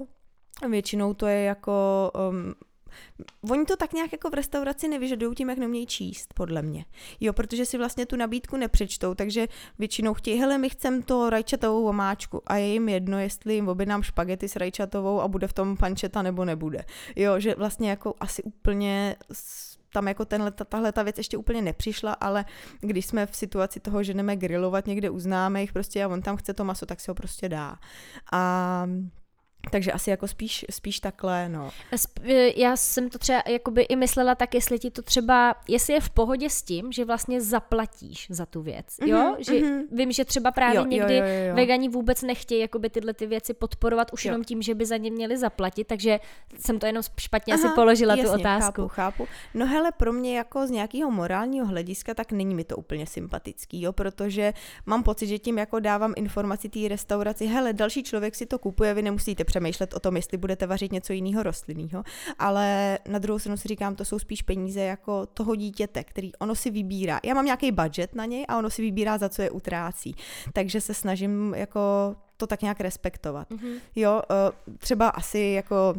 Většinou 0.69 1.15
to 1.15 1.27
je 1.27 1.43
jako 1.43 2.11
um, 2.31 2.55
Oni 3.51 3.65
to 3.65 3.77
tak 3.77 3.93
nějak 3.93 4.13
jako 4.13 4.31
v 4.31 4.35
restauraci 4.35 4.89
nevyžadují 4.89 5.35
tím, 5.35 5.51
jak 5.51 5.59
neumějí 5.59 5.87
číst, 5.87 6.35
podle 6.35 6.63
mě. 6.63 6.85
Jo, 7.21 7.33
protože 7.33 7.67
si 7.67 7.79
vlastně 7.79 8.07
tu 8.07 8.17
nabídku 8.17 8.57
nepřečtou, 8.57 9.15
takže 9.15 9.49
většinou 9.79 10.15
chtějí, 10.15 10.41
hele, 10.41 10.59
my 10.59 10.69
chcem 10.69 11.03
to 11.03 11.31
rajčatovou 11.31 11.89
omáčku 11.89 12.43
a 12.47 12.57
je 12.57 12.67
jim 12.67 12.89
jedno, 12.89 13.19
jestli 13.19 13.55
jim 13.55 13.69
objednám 13.69 14.03
špagety 14.03 14.49
s 14.49 14.57
rajčatovou 14.57 15.21
a 15.21 15.29
bude 15.29 15.49
v 15.49 15.53
tom 15.53 15.77
pančeta 15.77 16.23
nebo 16.23 16.45
nebude. 16.45 16.85
Jo, 17.17 17.41
že 17.41 17.55
vlastně 17.55 17.91
jako 17.91 18.15
asi 18.21 18.43
úplně 18.43 19.17
tam 19.93 20.09
jako 20.09 20.25
tenhle, 20.25 20.51
tahle 20.51 20.93
ta 20.93 21.03
věc 21.03 21.19
ještě 21.19 21.37
úplně 21.37 21.63
nepřišla, 21.63 22.13
ale 22.13 22.45
když 22.81 23.07
jsme 23.07 23.27
v 23.27 23.37
situaci 23.37 23.81
toho, 23.81 24.03
že 24.03 24.15
jdeme 24.15 24.37
grilovat 24.37 24.87
někde 24.87 25.11
u 25.11 25.19
známých 25.19 25.73
prostě 25.73 26.05
a 26.05 26.09
on 26.09 26.23
tam 26.23 26.37
chce 26.37 26.55
to 26.55 26.65
maso, 26.65 26.87
tak 26.87 27.01
se 27.01 27.11
ho 27.11 27.15
prostě 27.15 27.49
dá. 27.49 27.79
A 28.33 28.87
takže 29.71 29.93
asi 29.93 30.11
jako 30.11 30.29
spíš, 30.29 30.65
spíš 30.71 31.01
takhle, 31.01 31.49
no. 31.49 31.71
E, 32.23 32.61
já 32.61 32.77
jsem 32.77 33.11
to 33.11 33.19
třeba 33.19 33.43
jakoby 33.49 33.83
i 33.83 33.97
myslela 33.97 34.35
tak, 34.35 34.55
jestli 34.55 34.79
ti 34.79 34.91
to 34.91 35.03
třeba, 35.03 35.55
jestli 35.69 35.95
je 35.95 36.01
v 36.01 36.11
pohodě 36.11 36.51
s 36.51 36.63
tím, 36.63 36.93
že 36.93 37.05
vlastně 37.05 37.41
zaplatíš 37.41 38.27
za 38.31 38.47
tu 38.47 38.63
věc, 38.63 38.87
mm-hmm, 38.87 39.09
jo? 39.09 39.19
Mhm, 39.19 39.37
že 39.39 39.53
mm-hmm. 39.53 39.83
vím, 39.93 40.13
že 40.13 40.25
třeba 40.25 40.51
právě 40.51 40.77
jo, 40.77 40.87
někdy 40.87 41.17
jo, 41.17 41.25
jo, 41.25 41.49
jo. 41.49 41.55
vegani 41.55 41.89
vůbec 41.89 42.23
nechtějí 42.23 42.61
jakoby 42.61 42.91
tyhle 42.91 43.15
ty 43.15 43.27
věci 43.27 43.55
podporovat 43.55 44.13
už 44.13 44.25
jo. 44.25 44.29
jenom 44.29 44.45
tím, 44.45 44.63
že 44.63 44.75
by 44.75 44.87
za 44.87 44.97
ně 44.97 45.11
měli 45.11 45.39
zaplatit, 45.39 45.87
takže 45.87 46.21
jsem 46.59 46.79
to 46.79 46.87
jenom 46.87 47.03
špatně 47.21 47.55
Aha, 47.55 47.69
asi 47.69 47.75
položila 47.75 48.15
jasně, 48.15 48.29
tu 48.29 48.41
otázku. 48.41 48.89
chápu, 48.89 48.89
chápu. 48.89 49.29
No 49.55 49.67
hele, 49.67 49.93
pro 49.93 50.13
mě 50.13 50.37
jako 50.37 50.67
z 50.67 50.71
nějakého 50.71 51.11
morálního 51.11 51.67
hlediska, 51.67 52.15
tak 52.15 52.33
není 52.33 52.55
mi 52.55 52.65
to 52.65 52.77
úplně 52.77 53.07
sympatický, 53.07 53.83
jo, 53.83 53.93
protože 53.93 54.53
mám 54.87 55.03
pocit, 55.03 55.27
že 55.27 55.39
tím 55.39 55.59
jako 55.59 55.81
dávám 55.81 56.15
informaci 56.17 56.69
té 56.69 56.89
restauraci, 56.89 57.47
hele, 57.47 57.73
další 57.73 58.03
člověk 58.03 58.35
si 58.35 58.47
to 58.47 58.59
kupuje, 58.59 58.95
vy 58.95 59.03
nemusíte 59.03 59.45
přemýšlet 59.53 59.95
o 59.95 60.01
tom, 60.01 60.17
jestli 60.17 60.39
budete 60.39 60.67
vařit 60.67 60.93
něco 60.93 61.13
jiného 61.13 61.43
rostlinného, 61.43 62.05
ale 62.39 62.99
na 63.09 63.19
druhou 63.19 63.39
stranu 63.39 63.57
si 63.57 63.69
říkám, 63.69 63.95
to 63.95 64.05
jsou 64.05 64.19
spíš 64.19 64.43
peníze 64.43 64.81
jako 64.81 65.27
toho 65.27 65.55
dítěte, 65.55 66.05
který 66.05 66.33
ono 66.39 66.55
si 66.55 66.71
vybírá. 66.71 67.21
Já 67.25 67.35
mám 67.35 67.45
nějaký 67.45 67.73
budget 67.73 68.15
na 68.15 68.25
něj 68.25 68.45
a 68.49 68.59
ono 68.59 68.71
si 68.71 68.83
vybírá, 68.83 69.19
za 69.19 69.29
co 69.29 69.43
je 69.43 69.51
utrácí. 69.51 70.15
Takže 70.53 70.81
se 70.81 70.95
snažím 70.95 71.55
jako 71.57 71.81
to 72.37 72.47
tak 72.47 72.63
nějak 72.63 72.81
respektovat. 72.81 73.51
Mm-hmm. 73.51 73.81
Jo, 73.97 74.23
eh, 74.31 74.75
třeba 74.79 75.09
asi 75.09 75.39
jako 75.39 75.95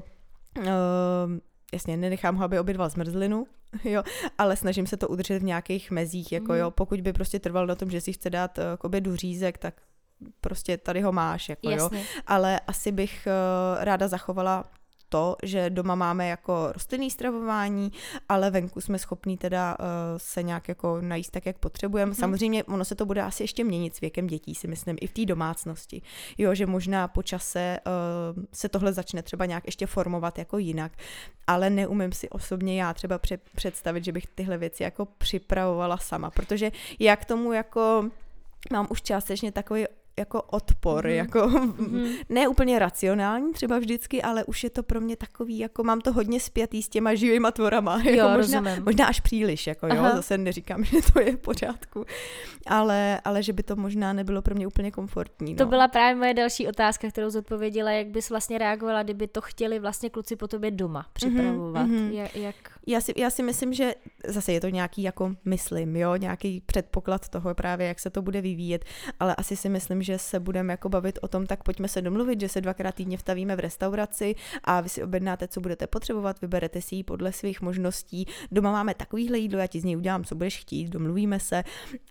uh, 0.58 0.66
jasně, 1.74 1.98
nenechám 1.98 2.36
ho, 2.36 2.44
aby 2.44 2.60
obědval 2.60 2.90
zmrzlinu, 2.90 3.48
jo, 3.84 4.04
ale 4.38 4.56
snažím 4.56 4.88
se 4.88 4.98
to 4.98 5.08
udržet 5.08 5.40
v 5.40 5.44
nějakých 5.44 5.92
mezích, 5.92 6.32
jako 6.32 6.52
mm. 6.52 6.58
jo, 6.58 6.72
pokud 6.72 7.02
by 7.02 7.14
prostě 7.14 7.40
trval 7.40 7.68
na 7.68 7.76
tom, 7.76 7.90
že 7.90 8.02
si 8.02 8.14
chce 8.14 8.30
dát 8.30 8.60
eh, 8.60 8.64
k 8.78 8.84
obědu 8.84 9.16
řízek, 9.16 9.58
tak 9.58 9.74
prostě 10.42 10.78
tady 10.78 11.02
ho 11.02 11.12
máš, 11.12 11.50
jako 11.50 11.70
Jasně. 11.70 12.00
jo. 12.00 12.06
Ale 12.28 12.60
asi 12.60 12.92
bych 12.92 13.28
uh, 13.28 13.84
ráda 13.84 14.08
zachovala 14.08 14.66
to, 15.14 15.36
že 15.44 15.70
doma 15.70 15.96
máme 15.96 16.28
jako 16.28 16.72
rostlinný 16.72 17.12
stravování, 17.12 17.92
ale 18.30 18.52
venku 18.52 18.82
jsme 18.82 19.00
schopní 19.00 19.38
teda 19.38 19.78
uh, 19.80 19.86
se 20.18 20.44
nějak 20.44 20.68
jako 20.68 21.02
najíst 21.02 21.32
tak, 21.32 21.46
jak 21.46 21.58
potřebujeme. 21.58 22.10
Hmm. 22.10 22.20
Samozřejmě 22.20 22.64
ono 22.64 22.86
se 22.86 22.96
to 22.96 23.06
bude 23.06 23.22
asi 23.22 23.44
ještě 23.44 23.64
měnit 23.64 23.96
s 23.96 24.02
věkem 24.02 24.28
dětí, 24.28 24.56
si 24.56 24.68
myslím, 24.68 24.98
i 25.02 25.08
v 25.08 25.14
té 25.14 25.26
domácnosti. 25.26 26.02
Jo, 26.38 26.56
že 26.56 26.66
možná 26.66 27.08
po 27.08 27.24
čase 27.24 27.80
uh, 27.86 28.44
se 28.54 28.70
tohle 28.70 28.94
začne 28.94 29.24
třeba 29.24 29.46
nějak 29.46 29.66
ještě 29.66 29.86
formovat 29.86 30.38
jako 30.38 30.58
jinak, 30.58 30.92
ale 31.48 31.70
neumím 31.70 32.12
si 32.12 32.30
osobně 32.30 32.82
já 32.82 32.94
třeba 32.94 33.20
představit, 33.56 34.06
že 34.06 34.12
bych 34.12 34.28
tyhle 34.28 34.58
věci 34.58 34.84
jako 34.84 35.06
připravovala 35.06 35.98
sama, 35.98 36.30
protože 36.32 36.72
já 37.00 37.16
k 37.16 37.26
tomu 37.26 37.54
jako 37.54 38.10
mám 38.72 38.88
už 38.90 39.02
částečně 39.02 39.52
takový 39.52 39.86
jako 40.20 40.42
odpor, 40.42 41.06
mm-hmm. 41.06 41.16
jako 41.16 41.40
mm-hmm. 41.40 42.18
ne 42.30 42.48
úplně 42.48 42.80
racionální 42.80 43.54
třeba 43.54 43.80
vždycky, 43.80 44.22
ale 44.22 44.44
už 44.44 44.64
je 44.64 44.70
to 44.70 44.84
pro 44.84 45.02
mě 45.02 45.16
takový, 45.16 45.60
jako 45.60 45.84
mám 45.84 46.02
to 46.02 46.14
hodně 46.14 46.40
spjatý 46.40 46.84
s 46.84 46.90
těma 46.90 47.16
živýma 47.16 47.52
tvorama, 47.52 48.02
jo, 48.04 48.12
jako 48.12 48.38
možná, 48.38 48.64
možná 48.84 49.06
až 49.06 49.20
příliš, 49.20 49.68
jako 49.68 49.88
jo, 49.88 50.04
zase 50.16 50.38
neříkám, 50.38 50.84
že 50.84 50.98
to 51.14 51.20
je 51.20 51.36
v 51.36 51.40
pořádku, 51.40 52.06
ale, 52.68 53.22
ale 53.26 53.44
že 53.44 53.54
by 53.54 53.64
to 53.64 53.76
možná 53.76 54.14
nebylo 54.14 54.42
pro 54.42 54.56
mě 54.56 54.68
úplně 54.68 54.92
komfortní. 54.92 55.54
No. 55.54 55.58
To 55.58 55.66
byla 55.66 55.88
právě 55.88 56.16
moje 56.16 56.34
další 56.34 56.68
otázka, 56.68 57.10
kterou 57.10 57.30
zodpověděla, 57.30 57.92
jak 57.92 58.08
bys 58.08 58.30
vlastně 58.30 58.58
reagovala, 58.58 59.04
kdyby 59.04 59.28
to 59.28 59.42
chtěli 59.42 59.80
vlastně 59.80 60.10
kluci 60.10 60.36
po 60.36 60.48
tobě 60.48 60.72
doma 60.72 61.00
mhm, 61.00 61.10
připravovat, 61.14 61.88
mm-hmm. 61.88 62.12
jak, 62.12 62.36
jak... 62.36 62.56
Já 62.88 63.02
si, 63.02 63.14
já 63.18 63.30
si 63.30 63.44
myslím, 63.44 63.74
že 63.74 63.96
zase 64.28 64.54
je 64.54 64.62
to 64.62 64.70
nějaký 64.70 65.04
jako 65.04 65.36
myslím, 65.46 65.96
jo, 65.96 66.16
nějaký 66.16 66.62
předpoklad 66.62 67.30
toho 67.30 67.56
právě, 67.56 67.88
jak 67.88 68.00
se 68.00 68.10
to 68.10 68.22
bude 68.22 68.42
vyvíjet, 68.42 68.86
ale 69.20 69.36
asi 69.36 69.56
si 69.56 69.70
myslím, 69.70 70.04
že 70.04 70.18
se 70.18 70.40
budeme 70.40 70.74
jako 70.74 70.90
bavit 70.90 71.20
o 71.22 71.28
tom, 71.28 71.46
tak 71.46 71.64
pojďme 71.64 71.88
se 71.88 72.02
domluvit, 72.02 72.40
že 72.40 72.50
se 72.50 72.62
dvakrát 72.62 72.96
týdně 72.96 73.18
vstavíme 73.18 73.56
v 73.56 73.60
restauraci 73.60 74.36
a 74.64 74.82
vy 74.82 74.90
si 74.90 75.04
objednáte, 75.04 75.48
co 75.48 75.62
budete 75.62 75.88
potřebovat, 75.88 76.42
vyberete 76.42 76.82
si 76.82 76.96
ji 76.96 77.04
podle 77.04 77.32
svých 77.32 77.62
možností. 77.62 78.28
Doma 78.52 78.72
máme 78.72 78.94
takovýhle 78.94 79.38
jídlo, 79.38 79.60
já 79.60 79.68
ti 79.68 79.80
z 79.80 79.84
něj 79.84 79.98
udělám, 79.98 80.24
co 80.24 80.36
budeš 80.36 80.60
chtít, 80.60 80.90
domluvíme 80.90 81.40
se, 81.40 81.64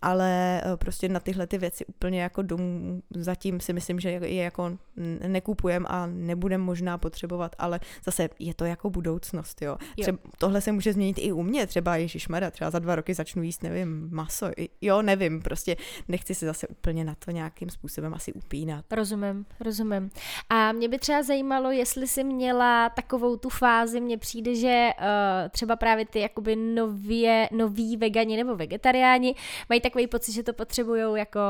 ale 0.02 0.60
eh, 0.64 0.76
prostě 0.76 1.08
na 1.08 1.20
tyhle 1.20 1.46
ty 1.46 1.58
věci 1.58 1.86
úplně 1.86 2.22
jako 2.22 2.42
domů 2.42 3.02
zatím 3.10 3.60
si 3.60 3.72
myslím, 3.72 4.00
že 4.00 4.10
je 4.10 4.42
jako 4.42 4.78
nekupujeme 5.26 5.86
a 5.88 6.06
nebudeme 6.06 6.64
možná 6.64 6.98
potřebovat, 6.98 7.56
ale 7.58 7.80
zase 8.04 8.28
je 8.38 8.54
to 8.54 8.64
jako 8.64 8.90
budoucnost, 8.90 9.62
jo. 9.62 9.76
Třeba 10.00 10.18
tohle 10.38 10.61
se 10.62 10.72
může 10.72 10.92
změnit 10.92 11.18
i 11.20 11.32
u 11.32 11.42
mě, 11.42 11.66
třeba 11.66 11.96
Ježíš 11.96 12.28
Mara, 12.28 12.50
třeba 12.50 12.70
za 12.70 12.78
dva 12.78 12.96
roky 12.96 13.14
začnu 13.14 13.42
jíst, 13.42 13.62
nevím, 13.62 14.08
maso, 14.12 14.46
jo, 14.80 15.02
nevím, 15.02 15.42
prostě 15.42 15.76
nechci 16.08 16.34
se 16.34 16.46
zase 16.46 16.68
úplně 16.68 17.04
na 17.04 17.14
to 17.24 17.30
nějakým 17.30 17.70
způsobem 17.70 18.14
asi 18.14 18.32
upínat. 18.32 18.84
Rozumím, 18.90 19.46
rozumím. 19.60 20.10
A 20.48 20.72
mě 20.72 20.88
by 20.88 20.98
třeba 20.98 21.22
zajímalo, 21.22 21.70
jestli 21.70 22.06
jsi 22.06 22.24
měla 22.24 22.88
takovou 22.88 23.36
tu 23.36 23.48
fázi, 23.48 24.00
mně 24.00 24.18
přijde, 24.18 24.54
že 24.54 24.90
uh, 24.98 25.04
třeba 25.50 25.76
právě 25.76 26.06
ty 26.06 26.20
jakoby 26.20 26.56
nově, 26.56 27.48
noví 27.52 27.96
vegani 27.96 28.36
nebo 28.36 28.56
vegetariáni 28.56 29.34
mají 29.68 29.80
takový 29.80 30.06
pocit, 30.06 30.32
že 30.32 30.42
to 30.42 30.52
potřebují 30.52 31.02
jako 31.18 31.40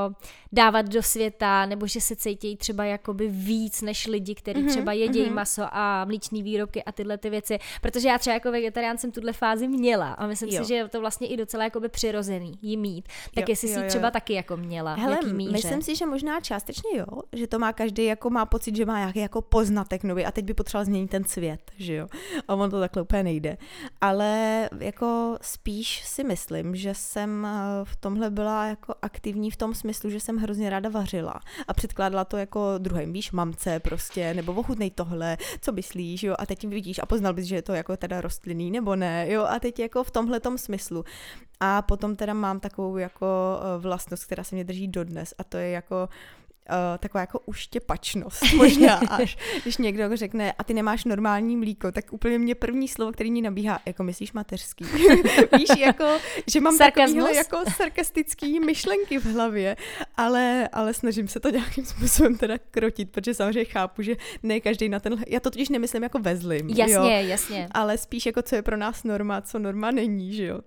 dávat 0.53 0.89
do 0.89 1.03
světa, 1.03 1.67
nebo 1.67 1.87
že 1.87 2.01
se 2.01 2.17
cítí 2.17 2.57
třeba 2.57 2.85
jakoby 2.85 3.29
víc 3.29 3.83
než 3.83 4.07
lidi, 4.07 4.35
kteří 4.35 4.63
mm-hmm, 4.63 4.69
třeba 4.69 4.93
jedí 4.93 5.23
mm-hmm. 5.23 5.35
maso 5.35 5.63
a 5.71 6.05
mlíčné 6.05 6.43
výrobky 6.43 6.85
a 6.85 6.93
tyhle 6.93 7.19
ty 7.19 7.31
věci. 7.31 7.59
Protože 7.81 8.09
já 8.09 8.19
třeba 8.19 8.35
jako 8.35 8.51
vegetarián 8.51 8.99
jsem 9.03 9.13
tuhle 9.13 9.33
fázi 9.33 9.69
měla 9.69 10.13
a 10.13 10.27
myslím 10.27 10.49
Jo. 10.49 10.63
si, 10.63 10.69
že 10.69 10.75
je 10.75 10.89
to 10.89 11.01
vlastně 11.01 11.27
i 11.29 11.37
docela 11.37 11.65
jakoby 11.65 11.89
přirozený 11.89 12.53
jí 12.63 12.77
mít. 12.77 13.09
Tak 13.35 13.49
Jo, 13.49 13.53
jestli 13.53 13.69
jo, 13.69 13.75
si 13.75 13.81
ji 13.81 13.85
jo, 13.85 13.89
třeba 13.89 14.07
jo. 14.09 14.11
taky 14.13 14.33
jako 14.33 14.57
měla, 14.57 14.95
Hele, 14.95 15.17
jaký 15.17 15.33
míře. 15.33 15.53
myslím 15.53 15.83
si, 15.83 15.97
že 15.97 16.07
možná 16.07 16.41
částečně 16.41 16.91
jo, 16.99 17.07
že 17.33 17.47
to 17.47 17.59
má 17.59 17.73
každý 17.73 18.05
jako 18.05 18.31
má 18.31 18.47
pocit, 18.47 18.77
že 18.77 18.87
má 18.87 18.99
nějaký 18.99 19.19
jako 19.19 19.43
poznatek 19.43 20.05
nový 20.05 20.25
a 20.25 20.31
teď 20.33 20.45
by 20.45 20.55
potřeboval 20.55 20.85
změnit 20.85 21.09
ten 21.11 21.25
svět, 21.25 21.71
že 21.77 21.95
jo. 21.95 22.07
A 22.49 22.55
on 22.55 22.71
to 22.71 22.81
takhle 22.81 23.03
úplně 23.03 23.23
nejde. 23.23 23.57
Ale 24.01 24.69
jako 24.79 25.37
spíš 25.43 26.03
si 26.05 26.25
myslím, 26.25 26.77
že 26.77 26.95
jsem 26.95 27.47
eh, 27.47 27.85
v 27.85 27.97
tomhle 27.97 28.31
byla 28.31 28.67
jako 28.67 28.95
aktivní 29.03 29.51
v 29.51 29.57
tom 29.57 29.75
smyslu, 29.75 30.11
že 30.11 30.21
jsem 30.21 30.37
hrozně 30.37 30.71
ráda 30.71 30.89
vařila 30.91 31.35
a 31.69 31.75
předkládala 31.75 32.25
to 32.25 32.37
jako 32.37 32.75
druhým, 32.79 33.13
víš, 33.13 33.33
mamce 33.33 33.81
prostě, 33.81 34.35
nebo 34.35 34.53
ochutnej 34.53 34.91
tohle, 34.91 35.37
co 35.61 35.73
myslíš, 35.73 36.23
jo, 36.23 36.35
a 36.39 36.47
teď 36.47 36.65
vidíš 36.69 36.99
a 37.03 37.07
poznal 37.07 37.33
bys, 37.35 37.45
že 37.47 37.55
je 37.55 37.63
to 37.63 37.73
jako 37.73 37.97
teda 37.97 38.21
rostlinný 38.21 38.71
nebo 38.71 38.92
ne, 38.95 39.31
jo, 39.31 39.45
a 39.45 39.59
teď 39.59 39.79
jako 39.79 40.05
v 40.05 40.11
tomhle 40.11 40.41
smyslu. 40.57 41.05
A 41.61 41.83
potom 41.83 42.17
teda 42.17 42.35
mám 42.35 42.61
takovou 42.61 42.97
jako 42.97 43.27
eh, 43.61 43.79
vlastnost, 43.79 44.25
která 44.25 44.45
se 44.45 44.55
mě 44.55 44.65
drží 44.65 44.89
dodnes 44.89 45.35
a 45.39 45.45
to 45.45 45.57
je 45.57 45.71
jako 45.71 45.97
Uh, 45.97 46.09
taková 46.99 47.21
jako 47.21 47.41
uštěpačnost 47.47 48.53
možná 48.57 48.95
až, 48.95 49.39
když 49.63 49.77
někdo 49.77 50.17
řekne 50.17 50.53
a 50.53 50.65
ty 50.65 50.75
nemáš 50.75 51.05
normální 51.05 51.57
mlíko, 51.57 51.93
tak 51.93 52.13
úplně 52.13 52.39
mě 52.39 52.55
první 52.55 52.89
slovo, 52.89 53.13
který 53.13 53.31
mi 53.31 53.43
nabíhá, 53.43 53.81
jako 53.87 54.03
myslíš 54.03 54.33
mateřský. 54.33 54.85
Víš, 55.57 55.69
jako, 55.79 56.05
že 56.47 56.61
mám 56.61 56.79
takovýhle 56.79 57.35
jako 57.35 57.59
sarkastický 57.77 58.61
myšlenky 58.61 59.19
v 59.19 59.25
hlavě, 59.25 59.77
ale, 60.17 60.69
ale 60.73 60.95
snažím 60.95 61.29
se 61.29 61.41
to 61.41 61.51
nějakým 61.51 61.85
způsobem 61.85 62.37
teda 62.39 62.59
krotit, 62.71 63.11
protože 63.11 63.35
samozřejmě 63.35 63.65
chápu, 63.65 64.03
že 64.03 64.17
ne 64.43 64.61
každý 64.61 64.89
na 64.89 65.01
tenhle, 65.01 65.25
já 65.29 65.41
to 65.41 65.51
totiž 65.51 65.69
nemyslím 65.69 66.03
jako 66.03 66.19
ve 66.19 66.37
zlým, 66.37 66.69
jo? 66.69 66.77
Jasně, 66.79 67.23
jasně. 67.23 67.69
ale 67.71 67.99
spíš 67.99 68.27
jako 68.27 68.43
co 68.43 68.57
je 68.57 68.63
pro 68.63 68.77
nás 68.77 69.05
norma, 69.05 69.41
co 69.41 69.59
norma 69.59 69.91
není, 69.91 70.35
že 70.35 70.47
jo. 70.47 70.61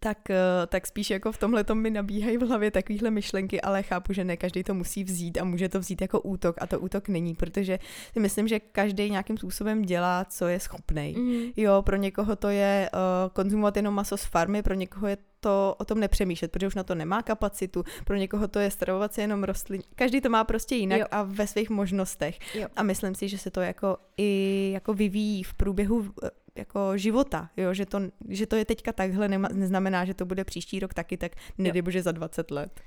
Tak, 0.00 0.30
eh, 0.30 0.36
tak 0.66 0.86
spíš 0.86 1.10
jako 1.10 1.32
v 1.32 1.38
tomhle 1.38 1.64
mi 1.74 1.90
nabíhají 1.90 2.36
v 2.36 2.42
hlavě 2.42 2.70
takovéhle 2.70 3.10
myšlenky, 3.10 3.60
ale 3.60 3.82
chápu, 3.82 4.12
že 4.12 4.24
ne 4.24 4.36
každý 4.36 4.64
to 4.64 4.74
musí 4.74 5.04
vzít 5.04 5.38
a 5.38 5.44
může 5.44 5.68
to 5.68 5.80
vzít 5.80 6.00
jako 6.00 6.20
útok 6.20 6.56
a 6.60 6.66
to 6.66 6.80
útok 6.80 7.08
není, 7.08 7.34
protože 7.34 7.78
si 8.12 8.20
myslím, 8.20 8.48
že 8.48 8.60
každý 8.60 9.10
nějakým 9.10 9.38
způsobem 9.38 9.82
dělá, 9.82 10.24
co 10.24 10.48
je 10.48 10.60
schopný. 10.60 11.14
Mm. 11.18 11.42
Jo, 11.56 11.82
pro 11.82 11.96
někoho 11.96 12.36
to 12.36 12.48
je 12.48 12.90
uh, 12.94 13.00
konzumovat 13.32 13.76
jenom 13.76 13.94
maso 13.94 14.16
z 14.16 14.24
farmy, 14.24 14.62
pro 14.62 14.74
někoho 14.74 15.06
je 15.06 15.16
to 15.40 15.74
o 15.78 15.84
tom 15.84 16.00
nepřemýšlet, 16.00 16.52
protože 16.52 16.66
už 16.66 16.74
na 16.74 16.82
to 16.82 16.94
nemá 16.94 17.22
kapacitu, 17.22 17.84
pro 18.04 18.16
někoho 18.16 18.48
to 18.48 18.58
je 18.58 18.70
stravovat 18.70 19.14
se 19.14 19.20
jenom 19.20 19.44
rostlin. 19.44 19.82
Každý 19.94 20.20
to 20.20 20.28
má 20.28 20.44
prostě 20.44 20.74
jinak 20.74 21.00
Jo. 21.00 21.06
a 21.10 21.22
ve 21.22 21.46
svých 21.46 21.70
možnostech. 21.70 22.38
Jo. 22.54 22.68
A 22.76 22.82
myslím 22.82 23.14
si, 23.14 23.28
že 23.28 23.38
se 23.38 23.50
to 23.50 23.60
jako 23.60 23.96
i 24.16 24.70
jako 24.74 24.94
vyvíjí 24.94 25.42
v 25.42 25.54
průběhu 25.54 26.08
eh, 26.22 26.30
jako 26.60 26.98
života, 26.98 27.50
jo? 27.56 27.74
Že, 27.74 27.86
to, 27.86 27.98
že 28.28 28.46
to 28.46 28.56
je 28.56 28.64
teďka 28.64 28.92
takhle, 28.92 29.28
nema, 29.28 29.48
neznamená, 29.52 30.04
že 30.04 30.14
to 30.14 30.24
bude 30.24 30.44
příští 30.44 30.80
rok 30.80 30.94
taky, 30.94 31.16
tak 31.16 31.32
nedej 31.58 31.82
bože 31.82 32.02
za 32.02 32.12
20 32.12 32.50
let. 32.50 32.80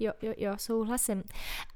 Jo, 0.00 0.12
jo, 0.22 0.32
jo, 0.36 0.52
souhlasím. 0.56 1.22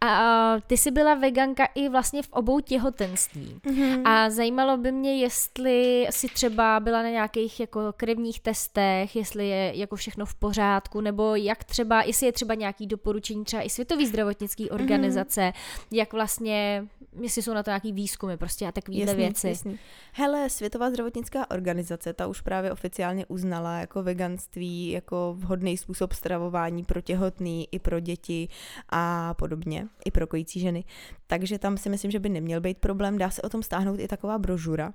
A 0.00 0.56
ty 0.66 0.76
jsi 0.76 0.90
byla 0.90 1.14
veganka 1.14 1.64
i 1.75 1.88
vlastně 1.88 2.22
v 2.22 2.28
obou 2.32 2.60
těhotenství. 2.60 3.60
Mm-hmm. 3.64 4.02
A 4.04 4.30
zajímalo 4.30 4.76
by 4.76 4.92
mě, 4.92 5.18
jestli 5.18 6.06
si 6.10 6.28
třeba 6.28 6.80
byla 6.80 7.02
na 7.02 7.08
nějakých 7.08 7.60
jako 7.60 7.80
krevních 7.96 8.40
testech, 8.40 9.16
jestli 9.16 9.48
je 9.48 9.72
jako 9.76 9.96
všechno 9.96 10.26
v 10.26 10.34
pořádku, 10.34 11.00
nebo 11.00 11.34
jak 11.34 11.64
třeba, 11.64 12.02
jestli 12.02 12.26
je 12.26 12.32
třeba 12.32 12.54
nějaký 12.54 12.87
doporučení 12.87 13.44
třeba 13.44 13.62
i 13.62 13.70
Světový 13.70 14.06
zdravotnický 14.06 14.70
organizace, 14.70 15.40
mm-hmm. 15.40 15.87
jak 15.90 16.12
vlastně, 16.12 16.87
jestli 17.20 17.42
jsou 17.42 17.54
na 17.54 17.62
to 17.62 17.70
nějaký 17.70 17.92
výzkumy 17.92 18.37
prostě 18.37 18.66
a 18.66 18.72
takovéhle 18.72 19.14
věci. 19.14 19.48
Jasný. 19.48 19.78
Hele, 20.12 20.50
Světová 20.50 20.90
zdravotnická 20.90 21.50
organizace, 21.50 22.12
ta 22.12 22.26
už 22.26 22.40
právě 22.40 22.72
oficiálně 22.72 23.26
uznala 23.26 23.78
jako 23.78 24.02
veganství 24.02 24.90
jako 24.90 25.34
vhodný 25.38 25.76
způsob 25.76 26.12
stravování 26.12 26.84
pro 26.84 27.00
těhotný 27.00 27.68
i 27.72 27.78
pro 27.78 28.00
děti 28.09 28.49
a 28.88 29.35
podobně, 29.35 29.88
i 30.05 30.11
pro 30.11 30.27
kojící 30.27 30.61
ženy. 30.61 30.85
Takže 31.27 31.59
tam 31.59 31.77
si 31.77 31.88
myslím, 31.88 32.11
že 32.11 32.19
by 32.19 32.29
neměl 32.29 32.61
být 32.61 32.79
problém. 32.79 33.19
Dá 33.19 33.31
se 33.31 33.43
o 33.43 33.49
tom 33.49 33.62
stáhnout 33.62 34.00
i 34.00 34.09
taková 34.09 34.38
brožura, 34.38 34.93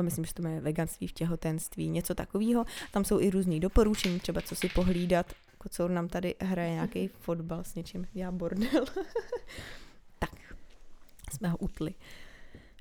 Myslím, 0.00 0.24
že 0.24 0.34
to 0.34 0.48
je 0.48 0.60
veganství 0.60 1.06
v 1.06 1.12
těhotenství, 1.12 1.88
něco 1.90 2.14
takového. 2.14 2.64
Tam 2.90 3.04
jsou 3.04 3.20
i 3.20 3.30
různý 3.30 3.60
doporučení, 3.60 4.20
třeba 4.20 4.40
co 4.40 4.54
si 4.54 4.68
pohlídat. 4.68 5.32
Kocour 5.58 5.90
nám 5.90 6.08
tady 6.08 6.34
hraje 6.40 6.70
nějaký 6.70 7.08
fotbal 7.08 7.64
s 7.64 7.74
něčím, 7.74 8.06
já 8.14 8.30
bordel. 8.30 8.84
tak, 10.18 10.30
jsme 11.32 11.48
ho 11.48 11.56
utli. 11.56 11.94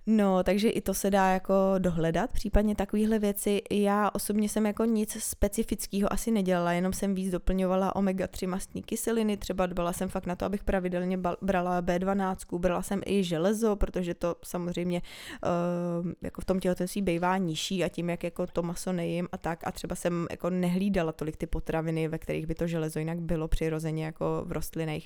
No, 0.05 0.43
takže 0.43 0.69
i 0.69 0.81
to 0.81 0.93
se 0.93 1.11
dá 1.11 1.29
jako 1.29 1.53
dohledat, 1.77 2.31
případně 2.31 2.75
takovéhle 2.75 3.19
věci. 3.19 3.61
Já 3.71 4.09
osobně 4.13 4.49
jsem 4.49 4.65
jako 4.65 4.85
nic 4.85 5.17
specifického 5.19 6.13
asi 6.13 6.31
nedělala, 6.31 6.71
jenom 6.71 6.93
jsem 6.93 7.15
víc 7.15 7.31
doplňovala 7.31 7.95
omega-3 7.95 8.47
mastní 8.47 8.83
kyseliny, 8.83 9.37
třeba 9.37 9.65
dbala 9.65 9.93
jsem 9.93 10.09
fakt 10.09 10.25
na 10.25 10.35
to, 10.35 10.45
abych 10.45 10.63
pravidelně 10.63 11.19
brala 11.41 11.81
B12, 11.81 12.59
brala 12.59 12.81
jsem 12.81 13.01
i 13.05 13.23
železo, 13.23 13.75
protože 13.75 14.13
to 14.13 14.35
samozřejmě 14.43 15.01
uh, 15.01 16.11
jako 16.21 16.41
v 16.41 16.45
tom 16.45 16.59
těhotenství 16.59 17.01
bývá 17.01 17.37
nižší 17.37 17.83
a 17.83 17.89
tím, 17.89 18.09
jak 18.09 18.23
jako 18.23 18.47
to 18.47 18.63
maso 18.63 18.93
nejím 18.93 19.27
a 19.31 19.37
tak. 19.37 19.67
A 19.67 19.71
třeba 19.71 19.95
jsem 19.95 20.27
jako 20.31 20.49
nehlídala 20.49 21.11
tolik 21.11 21.37
ty 21.37 21.47
potraviny, 21.47 22.07
ve 22.07 22.17
kterých 22.17 22.47
by 22.47 22.55
to 22.55 22.67
železo 22.67 22.99
jinak 22.99 23.21
bylo 23.21 23.47
přirozeně 23.47 24.05
jako 24.05 24.43
v 24.45 24.51
rostlinách, 24.51 25.01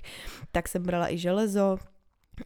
tak 0.52 0.68
jsem 0.68 0.84
brala 0.84 1.14
i 1.14 1.18
železo, 1.18 1.78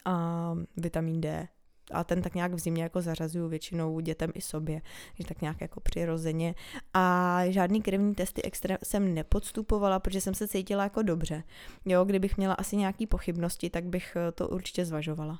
a 0.06 0.56
vitamin 0.78 1.22
D, 1.22 1.48
a 1.94 2.04
ten 2.04 2.22
tak 2.22 2.36
nějak 2.36 2.54
v 2.54 2.60
zimě 2.60 2.84
jako 2.84 3.02
zařazuju 3.02 3.48
většinou 3.48 4.00
dětem 4.00 4.32
i 4.34 4.42
sobě, 4.42 4.82
že 5.14 5.24
tak 5.26 5.42
nějak 5.42 5.62
jako 5.62 5.80
přirozeně. 5.80 6.56
A 6.94 7.38
žádný 7.48 7.82
krevní 7.82 8.16
testy 8.16 8.42
extra 8.42 8.78
jsem 8.84 9.14
nepodstupovala, 9.14 10.00
protože 10.00 10.22
jsem 10.22 10.34
se 10.34 10.48
cítila 10.48 10.84
jako 10.84 11.02
dobře. 11.02 11.44
Jo, 11.86 12.06
kdybych 12.06 12.38
měla 12.38 12.54
asi 12.54 12.78
nějaký 12.78 13.08
pochybnosti, 13.08 13.70
tak 13.70 13.86
bych 13.86 14.18
to 14.36 14.50
určitě 14.50 14.86
zvažovala. 14.86 15.40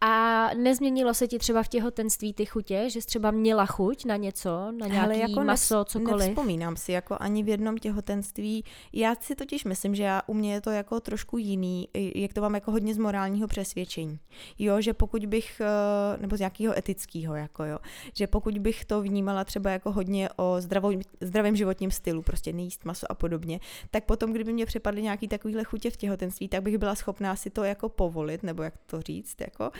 A 0.00 0.50
nezměnilo 0.54 1.14
se 1.14 1.28
ti 1.28 1.38
třeba 1.38 1.62
v 1.62 1.68
těhotenství 1.68 2.34
ty 2.34 2.46
chutě, 2.46 2.90
že 2.90 3.00
jsi 3.00 3.06
třeba 3.06 3.30
měla 3.30 3.66
chuť 3.66 4.04
na 4.04 4.16
něco, 4.16 4.50
na 4.50 4.86
nějaký 4.86 4.96
Hele, 4.96 5.16
jako 5.16 5.44
maso, 5.44 5.80
nevz- 5.80 5.84
cokoliv? 5.84 6.26
Nevzpomínám 6.26 6.76
si 6.76 6.92
jako 6.92 7.16
ani 7.20 7.42
v 7.42 7.48
jednom 7.48 7.78
těhotenství. 7.78 8.64
Já 8.92 9.14
si 9.14 9.34
totiž 9.34 9.64
myslím, 9.64 9.94
že 9.94 10.02
já, 10.02 10.22
u 10.26 10.34
mě 10.34 10.52
je 10.52 10.60
to 10.60 10.70
jako 10.70 11.00
trošku 11.00 11.38
jiný, 11.38 11.88
jak 11.94 12.32
to 12.32 12.40
mám 12.40 12.54
jako 12.54 12.70
hodně 12.70 12.94
z 12.94 12.98
morálního 12.98 13.48
přesvědčení. 13.48 14.18
Jo, 14.58 14.80
že 14.80 14.94
pokud 14.94 15.26
bych, 15.26 15.60
eh, 15.60 16.16
nebo 16.20 16.36
z 16.36 16.40
nějakého 16.40 16.78
etického, 16.78 17.34
jako 17.34 17.64
jo, 17.64 17.78
že 18.14 18.26
pokud 18.26 18.58
bych 18.58 18.84
to 18.84 19.02
vnímala 19.02 19.44
třeba 19.44 19.70
jako 19.70 19.92
hodně 19.92 20.28
o 20.36 20.56
zdravou, 20.58 20.92
zdravém 21.20 21.56
životním 21.56 21.90
stylu, 21.90 22.22
prostě 22.22 22.52
nejíst 22.52 22.84
maso 22.84 23.12
a 23.12 23.14
podobně, 23.14 23.60
tak 23.90 24.04
potom, 24.04 24.32
kdyby 24.32 24.52
mě 24.52 24.66
připadly 24.66 25.02
nějaký 25.02 25.28
takovýhle 25.28 25.64
chutě 25.64 25.90
v 25.90 25.96
těhotenství, 25.96 26.48
tak 26.48 26.62
bych 26.62 26.78
byla 26.78 26.94
schopná 26.94 27.36
si 27.36 27.50
to 27.50 27.64
jako 27.64 27.88
povolit, 27.88 28.42
nebo 28.42 28.62
jak 28.62 28.74
to 28.86 29.00
říct, 29.00 29.40
jako, 29.52 29.70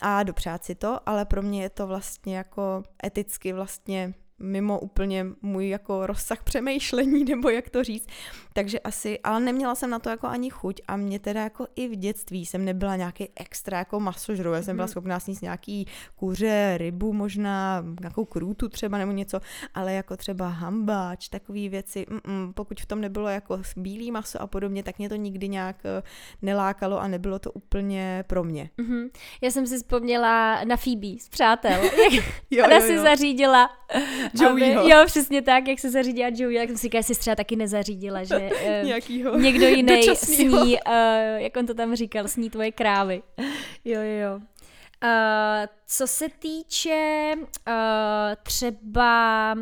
a 0.00 0.22
dopřát 0.22 0.64
si 0.64 0.74
to, 0.74 1.08
ale 1.08 1.24
pro 1.24 1.42
mě 1.42 1.62
je 1.62 1.70
to 1.70 1.86
vlastně 1.86 2.36
jako 2.36 2.82
eticky 3.04 3.52
vlastně 3.52 4.14
mimo 4.44 4.80
úplně 4.80 5.26
můj 5.42 5.68
jako 5.68 6.06
rozsah 6.06 6.42
přemýšlení, 6.42 7.24
nebo 7.28 7.50
jak 7.50 7.70
to 7.70 7.84
říct. 7.84 8.06
Takže 8.52 8.80
asi, 8.80 9.18
ale 9.20 9.40
neměla 9.40 9.74
jsem 9.74 9.90
na 9.90 9.98
to 9.98 10.08
jako 10.10 10.26
ani 10.26 10.50
chuť 10.50 10.80
a 10.88 10.96
mě 10.96 11.18
teda 11.18 11.42
jako 11.42 11.66
i 11.76 11.88
v 11.88 11.96
dětství 11.96 12.46
jsem 12.46 12.64
nebyla 12.64 12.96
nějaký 12.96 13.28
extra 13.36 13.78
jako 13.78 14.00
masožrou, 14.00 14.52
já 14.52 14.62
jsem 14.62 14.76
byla 14.76 14.84
Mhm. 14.84 14.90
schopná 14.90 15.20
sníst 15.20 15.42
nějaký 15.42 15.86
kuře, 16.16 16.74
rybu 16.78 17.12
možná, 17.12 17.84
nějakou 18.00 18.24
krůtu 18.24 18.68
třeba 18.68 18.98
nebo 18.98 19.12
něco, 19.12 19.40
ale 19.74 19.92
jako 19.92 20.16
třeba 20.16 20.48
hambáč, 20.48 21.28
takové 21.28 21.68
věci, 21.68 22.06
mm-mm, 22.10 22.52
pokud 22.52 22.80
v 22.80 22.86
tom 22.86 23.00
nebylo 23.00 23.28
jako 23.28 23.60
bílý 23.76 24.10
maso 24.10 24.42
a 24.42 24.46
podobně, 24.46 24.82
tak 24.82 24.98
mě 24.98 25.08
to 25.08 25.14
nikdy 25.16 25.48
nějak 25.48 25.76
eh, 25.84 26.02
nelákalo 26.42 27.00
a 27.00 27.08
nebylo 27.08 27.38
to 27.38 27.52
úplně 27.52 28.24
pro 28.26 28.44
mě. 28.44 28.70
Mhm. 28.78 29.08
Já 29.40 29.50
jsem 29.50 29.66
si 29.66 29.76
vzpomněla 29.76 30.64
na 30.64 30.76
Phoebe 30.76 31.06
z 31.20 31.28
Přátel, 31.28 31.82
jak 32.12 32.24
Jo, 32.50 32.64
ona 32.66 32.80
si 32.80 32.98
zařídila. 32.98 33.70
Joeyho. 34.42 34.80
Aby, 34.80 34.90
jo, 34.90 35.02
přesně 35.06 35.42
tak, 35.42 35.68
jak 35.68 35.78
se 35.78 35.90
zařídila 35.90 36.30
Joey, 36.34 36.58
tak 36.58 36.68
jsem 36.68 36.76
si 36.76 36.82
říkala, 36.82 36.98
jestli 36.98 37.14
třeba 37.14 37.36
taky 37.36 37.56
nezařídila, 37.56 38.24
že 38.24 38.50
Nějakýho 38.84 39.38
někdo 39.38 39.66
jiný 39.66 39.96
dočasnýho. 39.96 40.64
sní, 40.64 40.74
uh, 40.74 40.92
jak 41.36 41.56
on 41.56 41.66
to 41.66 41.74
tam 41.74 41.96
říkal, 41.96 42.28
sní 42.28 42.50
tvoje 42.50 42.72
krávy. 42.72 43.22
Jo, 43.84 44.00
jo, 44.00 44.18
jo. 44.30 44.36
Uh, 45.04 45.10
co 45.86 46.06
se 46.06 46.26
týče 46.38 47.32
uh, 47.36 47.44
třeba, 48.42 49.54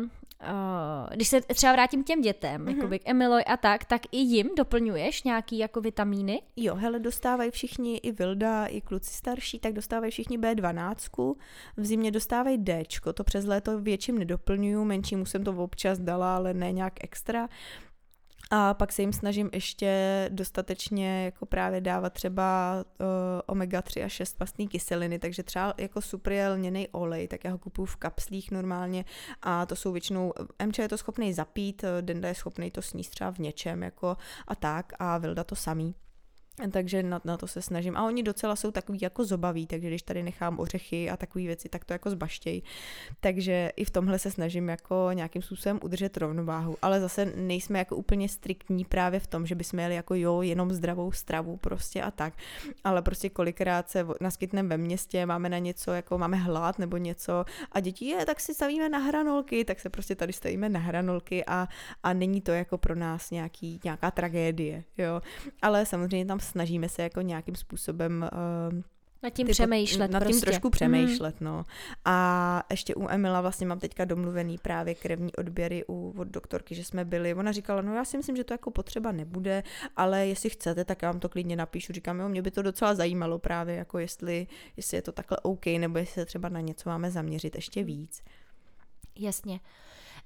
uh, 0.43 1.09
když 1.13 1.27
se 1.27 1.41
třeba 1.41 1.73
vrátím 1.73 2.03
k 2.03 2.07
těm 2.07 2.21
dětem, 2.21 2.61
Mhm. 2.61 2.65
mm-hmm. 2.73 2.77
jakoby 2.77 2.99
k 2.99 3.09
Emiloy 3.09 3.43
a 3.43 3.57
tak, 3.57 3.85
tak 3.85 4.01
i 4.11 4.17
jim 4.17 4.49
doplňuješ 4.57 5.23
nějaký 5.23 5.57
jako 5.57 5.81
vitamíny? 5.81 6.41
Jo, 6.55 6.75
hele, 6.75 6.99
dostávají 6.99 7.51
všichni, 7.51 7.97
i 7.97 8.11
Vilda, 8.11 8.65
i 8.65 8.81
kluci 8.81 9.13
starší, 9.13 9.59
tak 9.59 9.73
dostávají 9.73 10.11
všichni 10.11 10.37
B12, 10.37 11.35
v 11.77 11.85
zimě 11.85 12.11
dostávají 12.11 12.57
D, 12.57 12.83
to 13.13 13.23
přes 13.23 13.45
léto 13.45 13.79
větším 13.79 14.17
nedoplňuju, 14.17 14.83
menšímu 14.85 15.25
jsem 15.25 15.43
to 15.43 15.51
občas 15.51 15.99
dala, 15.99 16.35
ale 16.35 16.53
ne 16.53 16.71
nějak 16.71 16.93
extra. 17.03 17.49
A 18.55 18.73
pak 18.73 18.91
se 18.91 19.01
jim 19.01 19.13
snažím 19.13 19.49
ještě 19.53 20.29
dostatečně 20.33 21.25
jako 21.25 21.45
právě 21.45 21.81
dávat 21.81 22.13
třeba 22.13 22.75
uh, 22.99 23.55
omega-3 23.55 24.05
a 24.05 24.09
6 24.09 24.39
mastné 24.39 24.65
kyseliny, 24.65 25.19
takže 25.19 25.43
třeba 25.43 25.73
jako 25.77 26.01
super 26.01 26.33
je 26.33 26.49
lněný 26.49 26.87
olej, 26.87 27.27
tak 27.27 27.43
já 27.43 27.51
ho 27.51 27.57
kupuju 27.57 27.85
v 27.85 27.95
kapslích 27.95 28.51
normálně 28.51 29.05
a 29.41 29.65
to 29.65 29.75
jsou 29.75 29.91
většinou, 29.91 30.33
MČ 30.65 30.79
je 30.79 30.89
to 30.89 30.97
schopný 30.97 31.33
zapít, 31.33 31.85
Denda 32.01 32.27
je 32.29 32.35
schopný 32.35 32.71
to 32.71 32.81
sníst 32.81 33.11
třeba 33.11 33.31
v 33.31 33.39
něčem 33.39 33.83
jako 33.83 34.17
a 34.47 34.55
tak 34.55 34.93
a 34.99 35.17
Vilda 35.17 35.43
to 35.43 35.55
samý. 35.55 35.95
Takže 36.71 37.03
na, 37.03 37.21
na 37.25 37.37
to 37.37 37.47
se 37.47 37.61
snažím. 37.61 37.97
A 37.97 38.05
oni 38.05 38.23
docela 38.23 38.55
jsou 38.55 38.71
takový 38.71 38.99
jako 39.01 39.25
zobaví, 39.25 39.67
takže 39.67 39.87
když 39.87 40.01
tady 40.01 40.23
nechám 40.23 40.59
ořechy 40.59 41.09
a 41.09 41.17
takové 41.17 41.45
věci, 41.45 41.69
tak 41.69 41.85
to 41.85 41.93
jako 41.93 42.09
zbaštěj. 42.09 42.61
Takže 43.19 43.71
i 43.75 43.85
v 43.85 43.89
tomhle 43.89 44.19
se 44.19 44.31
snažím 44.31 44.69
jako 44.69 45.09
nějakým 45.13 45.41
způsobem 45.41 45.79
udržet 45.83 46.17
rovnováhu. 46.17 46.77
Ale 46.81 47.01
zase 47.01 47.25
nejsme 47.25 47.79
jako 47.79 47.95
úplně 47.95 48.29
striktní 48.29 48.85
právě 48.85 49.19
v 49.19 49.27
tom, 49.27 49.45
že 49.45 49.55
bychom 49.55 49.79
jeli 49.79 49.95
jako 49.95 50.15
jo, 50.15 50.41
jenom 50.41 50.71
zdravou 50.71 51.11
stravu 51.11 51.57
prostě 51.57 52.01
a 52.01 52.11
tak. 52.11 52.33
Ale 52.83 53.01
prostě 53.01 53.29
kolikrát 53.29 53.89
se 53.89 54.05
naskytneme 54.21 54.69
ve 54.69 54.77
městě, 54.77 55.25
máme 55.25 55.49
na 55.49 55.57
něco, 55.57 55.91
jako 55.91 56.17
máme 56.17 56.37
hlad 56.37 56.79
nebo 56.79 56.97
něco 56.97 57.45
a 57.71 57.79
děti 57.79 58.05
je, 58.05 58.25
tak 58.25 58.39
si 58.39 58.53
stavíme 58.53 58.89
na 58.89 58.97
hranolky, 58.97 59.65
tak 59.65 59.79
se 59.79 59.89
prostě 59.89 60.15
tady 60.15 60.33
stavíme 60.33 60.69
na 60.69 60.79
hranolky 60.79 61.45
a, 61.45 61.67
a 62.03 62.13
není 62.13 62.41
to 62.41 62.51
jako 62.51 62.77
pro 62.77 62.95
nás 62.95 63.31
nějaký, 63.31 63.79
nějaká 63.83 64.11
tragédie, 64.11 64.83
jo. 64.97 65.21
Ale 65.61 65.85
samozřejmě 65.85 66.25
tam 66.25 66.39
snažíme 66.43 66.89
se 66.89 67.03
jako 67.03 67.21
nějakým 67.21 67.55
způsobem 67.55 68.29
uh, 68.73 68.81
nad 69.23 69.29
tím 69.29 69.47
ty, 69.47 69.53
přemýšlet. 69.53 70.11
Nad 70.11 70.19
tím 70.19 70.27
prostě. 70.27 70.45
trošku 70.45 70.69
přemýšlet, 70.69 71.41
mm. 71.41 71.45
no. 71.45 71.63
A 72.05 72.63
ještě 72.71 72.95
u 72.95 73.07
Emila 73.09 73.41
vlastně 73.41 73.67
mám 73.67 73.79
teďka 73.79 74.05
domluvený 74.05 74.57
právě 74.57 74.95
krevní 74.95 75.35
odběry 75.35 75.83
u, 75.87 76.13
od 76.17 76.27
doktorky, 76.27 76.75
že 76.75 76.83
jsme 76.83 77.05
byli. 77.05 77.33
Ona 77.33 77.51
říkala, 77.51 77.81
no 77.81 77.95
já 77.95 78.05
si 78.05 78.17
myslím, 78.17 78.35
že 78.35 78.43
to 78.43 78.53
jako 78.53 78.71
potřeba 78.71 79.11
nebude, 79.11 79.63
ale 79.95 80.27
jestli 80.27 80.49
chcete, 80.49 80.85
tak 80.85 81.01
já 81.01 81.11
vám 81.11 81.19
to 81.19 81.29
klidně 81.29 81.55
napíšu. 81.55 81.93
Říkám, 81.93 82.19
jo, 82.19 82.29
mě 82.29 82.41
by 82.41 82.51
to 82.51 82.61
docela 82.61 82.95
zajímalo 82.95 83.39
právě, 83.39 83.75
jako 83.75 83.99
jestli, 83.99 84.47
jestli 84.77 84.97
je 84.97 85.01
to 85.01 85.11
takhle 85.11 85.37
OK, 85.41 85.65
nebo 85.65 85.97
jestli 85.97 86.13
se 86.13 86.25
třeba 86.25 86.49
na 86.49 86.59
něco 86.59 86.89
máme 86.89 87.11
zaměřit 87.11 87.55
ještě 87.55 87.83
víc. 87.83 88.23
Jasně. 89.15 89.59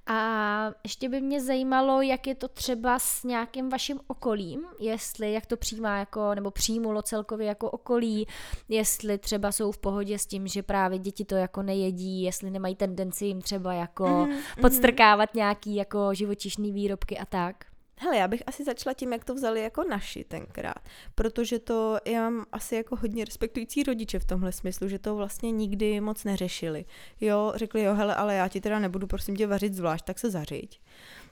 A 0.08 0.72
ještě 0.84 1.10
by 1.10 1.22
mě 1.22 1.41
zajímalo, 1.41 2.02
jak 2.02 2.28
je 2.28 2.36
to 2.36 2.48
třeba 2.48 3.00
s 3.00 3.24
nějakým 3.24 3.70
vaším 3.70 4.00
okolím, 4.08 4.65
jestli 4.80 5.34
jak 5.34 5.46
to 5.46 5.58
přijímá 5.58 5.98
jako, 5.98 6.36
nebo 6.36 6.52
přijímulo 6.52 7.02
celkově 7.02 7.48
jako 7.48 7.72
okolí, 7.72 8.28
jestli 8.70 9.17
třeba 9.17 9.52
jsou 9.52 9.72
v 9.72 9.78
pohodě 9.78 10.20
s 10.20 10.26
tím, 10.26 10.48
že 10.48 10.63
právě 10.63 11.00
děti 11.00 11.26
to 11.26 11.36
jako 11.36 11.63
nejedí, 11.63 12.24
jestli 12.24 12.50
nemají 12.52 12.76
tendenci 12.76 13.26
jim 13.26 13.41
třeba 13.41 13.74
jako 13.74 14.08
mm, 14.08 14.38
podstrkávat 14.62 15.34
nějaký 15.34 15.76
jako 15.76 16.13
živočišný 16.13 16.72
výrobky 16.72 17.17
a 17.17 17.26
tak. 17.26 17.65
Hele, 17.99 18.17
já 18.17 18.27
bych 18.27 18.43
asi 18.47 18.63
začala 18.63 18.93
tím, 18.93 19.13
jak 19.13 19.25
to 19.25 19.36
vzali 19.36 19.62
jako 19.62 19.83
naši 19.83 20.23
tenkrát, 20.23 20.89
protože 21.15 21.60
to 21.60 21.97
já 22.05 22.29
mám 22.29 22.45
asi 22.51 22.75
jako 22.75 22.95
hodně 22.95 23.25
respektující 23.25 23.83
rodiče 23.83 24.19
v 24.19 24.25
tomhle 24.25 24.51
smyslu, 24.51 24.88
že 24.89 24.99
to 24.99 25.15
vlastně 25.15 25.51
nikdy 25.51 26.01
moc 26.01 26.23
neřešili. 26.23 26.86
Jo, 27.21 27.53
řekli 27.55 27.83
jo, 27.83 27.93
hele, 27.93 28.15
ale 28.15 28.36
já 28.36 28.47
ti 28.47 28.62
teda 28.62 28.79
nebudu 28.79 29.07
prosím 29.07 29.36
tě 29.36 29.47
vařit 29.47 29.73
zvlášť, 29.73 30.05
tak 30.05 30.19
se 30.19 30.31
zařiď. 30.31 30.81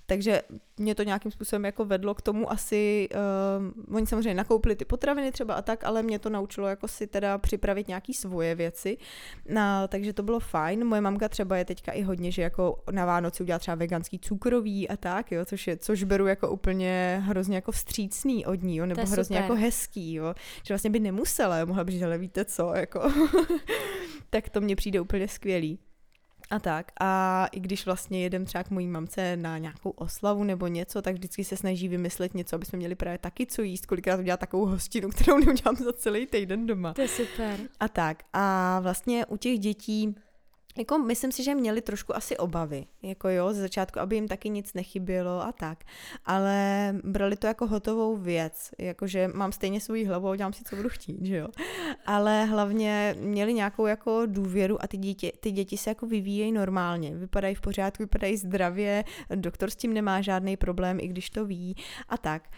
Takže 0.06 0.42
mě 0.78 0.96
to 0.96 1.04
nějakým 1.04 1.32
způsobem 1.32 1.66
jako 1.66 1.86
vedlo 1.86 2.16
k 2.16 2.22
tomu 2.22 2.52
asi, 2.52 3.10
uh, 3.88 3.96
oni 3.96 4.08
samozřejmě 4.08 4.34
nakoupili 4.34 4.76
ty 4.76 4.86
potraviny 4.86 5.32
třeba 5.32 5.54
a 5.54 5.62
tak, 5.62 5.84
ale 5.84 6.04
mě 6.04 6.20
to 6.20 6.30
naučilo 6.30 6.68
jako 6.68 6.88
si 6.88 7.08
teda 7.08 7.38
připravit 7.38 7.88
nějaký 7.88 8.14
svoje 8.14 8.56
věci, 8.56 8.98
no, 9.50 9.88
takže 9.88 10.14
to 10.14 10.24
bylo 10.24 10.40
fajn. 10.40 10.86
Moje 10.86 11.02
mamka 11.02 11.30
třeba 11.30 11.58
je 11.58 11.66
teďka 11.66 11.92
i 11.92 12.02
hodně, 12.02 12.32
že 12.32 12.42
jako 12.42 12.84
na 12.92 13.06
Vánoci 13.06 13.44
udělá 13.44 13.60
třeba 13.60 13.76
veganský 13.76 14.20
cukrový 14.20 14.90
a 14.90 14.98
tak, 14.98 15.32
jo, 15.32 15.46
což, 15.46 15.68
je, 15.68 15.78
což 15.78 16.04
beru 16.04 16.28
jako 16.28 16.50
úplně 16.50 17.22
hrozně 17.26 17.56
jako 17.56 17.72
vstřícný 17.72 18.46
od 18.46 18.64
ní, 18.64 18.76
jo, 18.76 18.86
nebo 18.86 19.02
hrozně 19.02 19.38
super. 19.38 19.42
jako 19.42 19.56
hezký, 19.56 20.14
jo, 20.14 20.34
že 20.64 20.74
vlastně 20.74 20.90
by 20.90 21.00
nemusela, 21.00 21.66
mohla 21.66 21.84
by 21.84 21.92
říct, 21.92 22.02
ale 22.02 22.18
víte 22.18 22.46
co, 22.46 22.74
jako, 22.76 23.12
tak 24.30 24.50
to 24.50 24.62
mně 24.62 24.76
přijde 24.76 25.02
úplně 25.02 25.28
skvělý. 25.28 25.80
A 26.50 26.60
tak. 26.60 26.92
A 27.00 27.48
i 27.52 27.60
když 27.60 27.86
vlastně 27.86 28.24
jedem 28.24 28.46
třeba 28.46 28.64
k 28.64 28.70
mojí 28.70 28.88
mamce 28.88 29.38
na 29.38 29.58
nějakou 29.58 29.90
oslavu 29.90 30.44
nebo 30.44 30.68
něco, 30.68 31.02
tak 31.02 31.16
vždycky 31.16 31.44
se 31.44 31.58
snaží 31.58 31.88
vymyslet 31.88 32.34
něco, 32.34 32.56
aby 32.56 32.66
jsme 32.66 32.78
měli 32.78 32.96
právě 32.96 33.18
taky 33.18 33.46
co 33.46 33.62
jíst. 33.62 33.86
Kolikrát 33.86 34.20
udělá 34.20 34.38
takovou 34.38 34.66
hostinu, 34.66 35.10
kterou 35.16 35.38
neudělám 35.38 35.76
za 35.76 35.94
celý 35.94 36.28
týden 36.28 36.66
doma. 36.66 36.94
To 36.94 37.02
je 37.02 37.08
super. 37.08 37.60
A 37.80 37.88
tak. 37.88 38.24
A 38.34 38.80
vlastně 38.80 39.26
u 39.26 39.38
těch 39.38 39.60
dětí 39.60 40.16
jako 40.78 40.98
myslím 40.98 41.32
si, 41.32 41.44
že 41.44 41.56
měli 41.56 41.82
trošku 41.82 42.16
asi 42.16 42.38
obavy, 42.38 42.86
jako 43.02 43.30
jo, 43.30 43.54
ze 43.54 43.62
začátku, 43.62 44.00
aby 44.00 44.16
jim 44.16 44.28
taky 44.28 44.50
nic 44.50 44.74
nechybělo 44.74 45.42
a 45.42 45.52
tak, 45.52 45.84
ale 46.26 46.94
brali 47.04 47.36
to 47.36 47.48
jako 47.48 47.68
hotovou 47.68 48.18
věc, 48.18 48.72
jakože 48.80 49.28
mám 49.28 49.52
stejně 49.52 49.82
svou 49.82 50.06
hlavu 50.06 50.36
dělám 50.36 50.54
si, 50.54 50.64
co 50.64 50.76
budu 50.76 50.90
chtít, 50.90 51.26
že 51.26 51.38
jo, 51.38 51.48
ale 52.06 52.46
hlavně 52.46 53.16
měli 53.20 53.54
nějakou 53.54 53.86
jako 53.86 54.22
důvěru 54.26 54.84
a 54.84 54.88
ty 54.88 54.98
děti, 54.98 55.32
ty 55.40 55.52
děti 55.52 55.78
se 55.78 55.90
jako 55.90 56.06
vyvíjejí 56.08 56.52
normálně, 56.52 57.16
vypadají 57.16 57.56
v 57.56 57.62
pořádku, 57.62 58.04
vypadají 58.04 58.38
zdravě, 58.38 59.04
doktor 59.36 59.70
s 59.70 59.76
tím 59.76 59.94
nemá 59.94 60.22
žádný 60.22 60.58
problém, 60.58 61.00
i 61.00 61.08
když 61.08 61.30
to 61.30 61.46
ví 61.46 61.76
a 62.10 62.18
tak. 62.18 62.50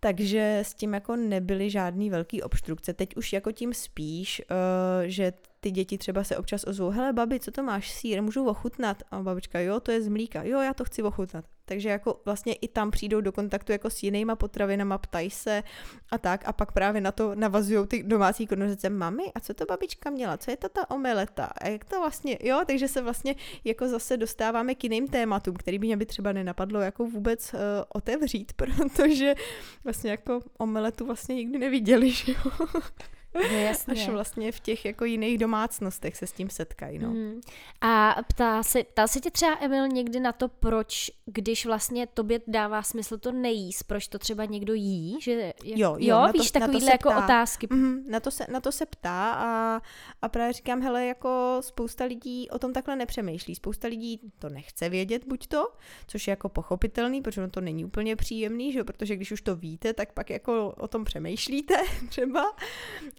Takže 0.00 0.58
s 0.62 0.74
tím 0.74 0.94
jako 0.94 1.16
nebyly 1.16 1.70
žádný 1.70 2.10
velký 2.10 2.42
obstrukce. 2.42 2.92
Teď 2.94 3.16
už 3.16 3.32
jako 3.32 3.52
tím 3.52 3.74
spíš, 3.74 4.42
uh, 4.50 4.56
že 5.06 5.32
ty 5.60 5.70
děti 5.70 5.98
třeba 5.98 6.24
se 6.24 6.36
občas 6.36 6.64
ozvou, 6.64 6.90
hele 6.90 7.12
babi, 7.12 7.40
co 7.40 7.50
to 7.50 7.62
máš, 7.62 7.90
sír, 7.90 8.22
můžu 8.22 8.44
ochutnat? 8.44 9.02
A 9.10 9.22
babička, 9.22 9.60
jo, 9.60 9.80
to 9.80 9.92
je 9.92 10.02
z 10.02 10.08
mlíka, 10.08 10.42
jo, 10.42 10.60
já 10.60 10.74
to 10.74 10.84
chci 10.84 11.02
ochutnat. 11.02 11.44
Takže 11.64 11.88
jako 11.88 12.20
vlastně 12.24 12.54
i 12.54 12.68
tam 12.68 12.90
přijdou 12.90 13.20
do 13.20 13.32
kontaktu 13.32 13.72
jako 13.72 13.90
s 13.90 14.02
jinýma 14.02 14.36
potravinama, 14.36 14.98
ptají 14.98 15.30
se 15.30 15.62
a 16.10 16.18
tak 16.18 16.48
a 16.48 16.52
pak 16.52 16.72
právě 16.72 17.00
na 17.00 17.12
to 17.12 17.34
navazují 17.34 17.86
ty 17.86 18.02
domácí 18.02 18.46
konverzace. 18.46 18.90
Mami, 18.90 19.32
a 19.34 19.40
co 19.40 19.54
to 19.54 19.64
babička 19.64 20.10
měla? 20.10 20.36
Co 20.36 20.50
je 20.50 20.56
to 20.56 20.68
ta 20.68 20.90
omeleta? 20.90 21.44
A 21.44 21.68
jak 21.68 21.84
to 21.84 22.00
vlastně, 22.00 22.38
jo, 22.42 22.60
takže 22.66 22.88
se 22.88 23.02
vlastně 23.02 23.34
jako 23.64 23.88
zase 23.88 24.16
dostáváme 24.16 24.74
k 24.74 24.84
jiným 24.84 25.08
tématům, 25.08 25.54
který 25.54 25.78
by 25.78 25.86
mě 25.86 25.96
by 25.96 26.06
třeba 26.06 26.32
nenapadlo 26.32 26.80
jako 26.80 27.06
vůbec 27.06 27.54
uh, 27.54 27.60
otevřít, 27.88 28.52
protože 28.56 29.34
vlastně 29.84 30.10
jako 30.10 30.40
omeletu 30.58 31.06
vlastně 31.06 31.34
nikdy 31.34 31.58
neviděli, 31.58 32.10
že 32.10 32.32
jo. 32.32 32.66
No, 33.34 33.40
jasně. 33.58 33.92
Až 33.92 34.08
vlastně 34.08 34.52
v 34.52 34.60
těch 34.60 34.84
jako 34.84 35.04
jiných 35.04 35.38
domácnostech 35.38 36.16
se 36.16 36.26
s 36.26 36.32
tím 36.32 36.50
setkají. 36.50 36.98
No. 36.98 37.10
Mm. 37.10 37.40
A 37.80 38.16
ptá 38.28 38.62
se, 38.62 38.84
ptá 38.84 39.06
se 39.06 39.20
tě 39.20 39.30
třeba 39.30 39.56
Emil 39.60 39.88
někdy 39.88 40.20
na 40.20 40.32
to, 40.32 40.48
proč, 40.48 41.10
když 41.26 41.66
vlastně 41.66 42.06
tobě 42.06 42.40
dává 42.46 42.82
smysl 42.82 43.18
to 43.18 43.32
nejíst, 43.32 43.84
proč 43.84 44.08
to 44.08 44.18
třeba 44.18 44.44
někdo 44.44 44.74
jí? 44.74 45.20
Že, 45.20 45.32
jak, 45.64 45.78
jo, 45.78 45.96
jo, 45.98 46.18
jo 46.18 46.32
víš, 46.32 46.50
takovýhle 46.50 46.92
jako 46.92 47.08
ptá. 47.08 47.24
otázky. 47.24 47.68
Mm, 47.70 48.04
na, 48.08 48.20
to 48.20 48.30
se, 48.30 48.46
na 48.50 48.60
to 48.60 48.72
se 48.72 48.86
ptá 48.86 49.32
a, 49.32 49.82
a 50.22 50.28
právě 50.28 50.52
říkám, 50.52 50.82
hele, 50.82 51.06
jako 51.06 51.58
spousta 51.60 52.04
lidí 52.04 52.50
o 52.50 52.58
tom 52.58 52.72
takhle 52.72 52.96
nepřemýšlí. 52.96 53.54
Spousta 53.54 53.88
lidí 53.88 54.20
to 54.38 54.48
nechce 54.48 54.88
vědět, 54.88 55.24
buď 55.26 55.46
to, 55.46 55.68
což 56.06 56.26
je 56.26 56.32
jako 56.32 56.48
pochopitelný, 56.48 57.22
protože 57.22 57.48
to 57.48 57.60
není 57.60 57.84
úplně 57.84 58.16
příjemný, 58.16 58.72
že? 58.72 58.84
protože 58.84 59.16
když 59.16 59.32
už 59.32 59.42
to 59.42 59.56
víte, 59.56 59.92
tak 59.92 60.12
pak 60.12 60.30
jako 60.30 60.74
o 60.76 60.88
tom 60.88 61.04
přemýšlíte 61.04 61.74
třeba. 62.08 62.52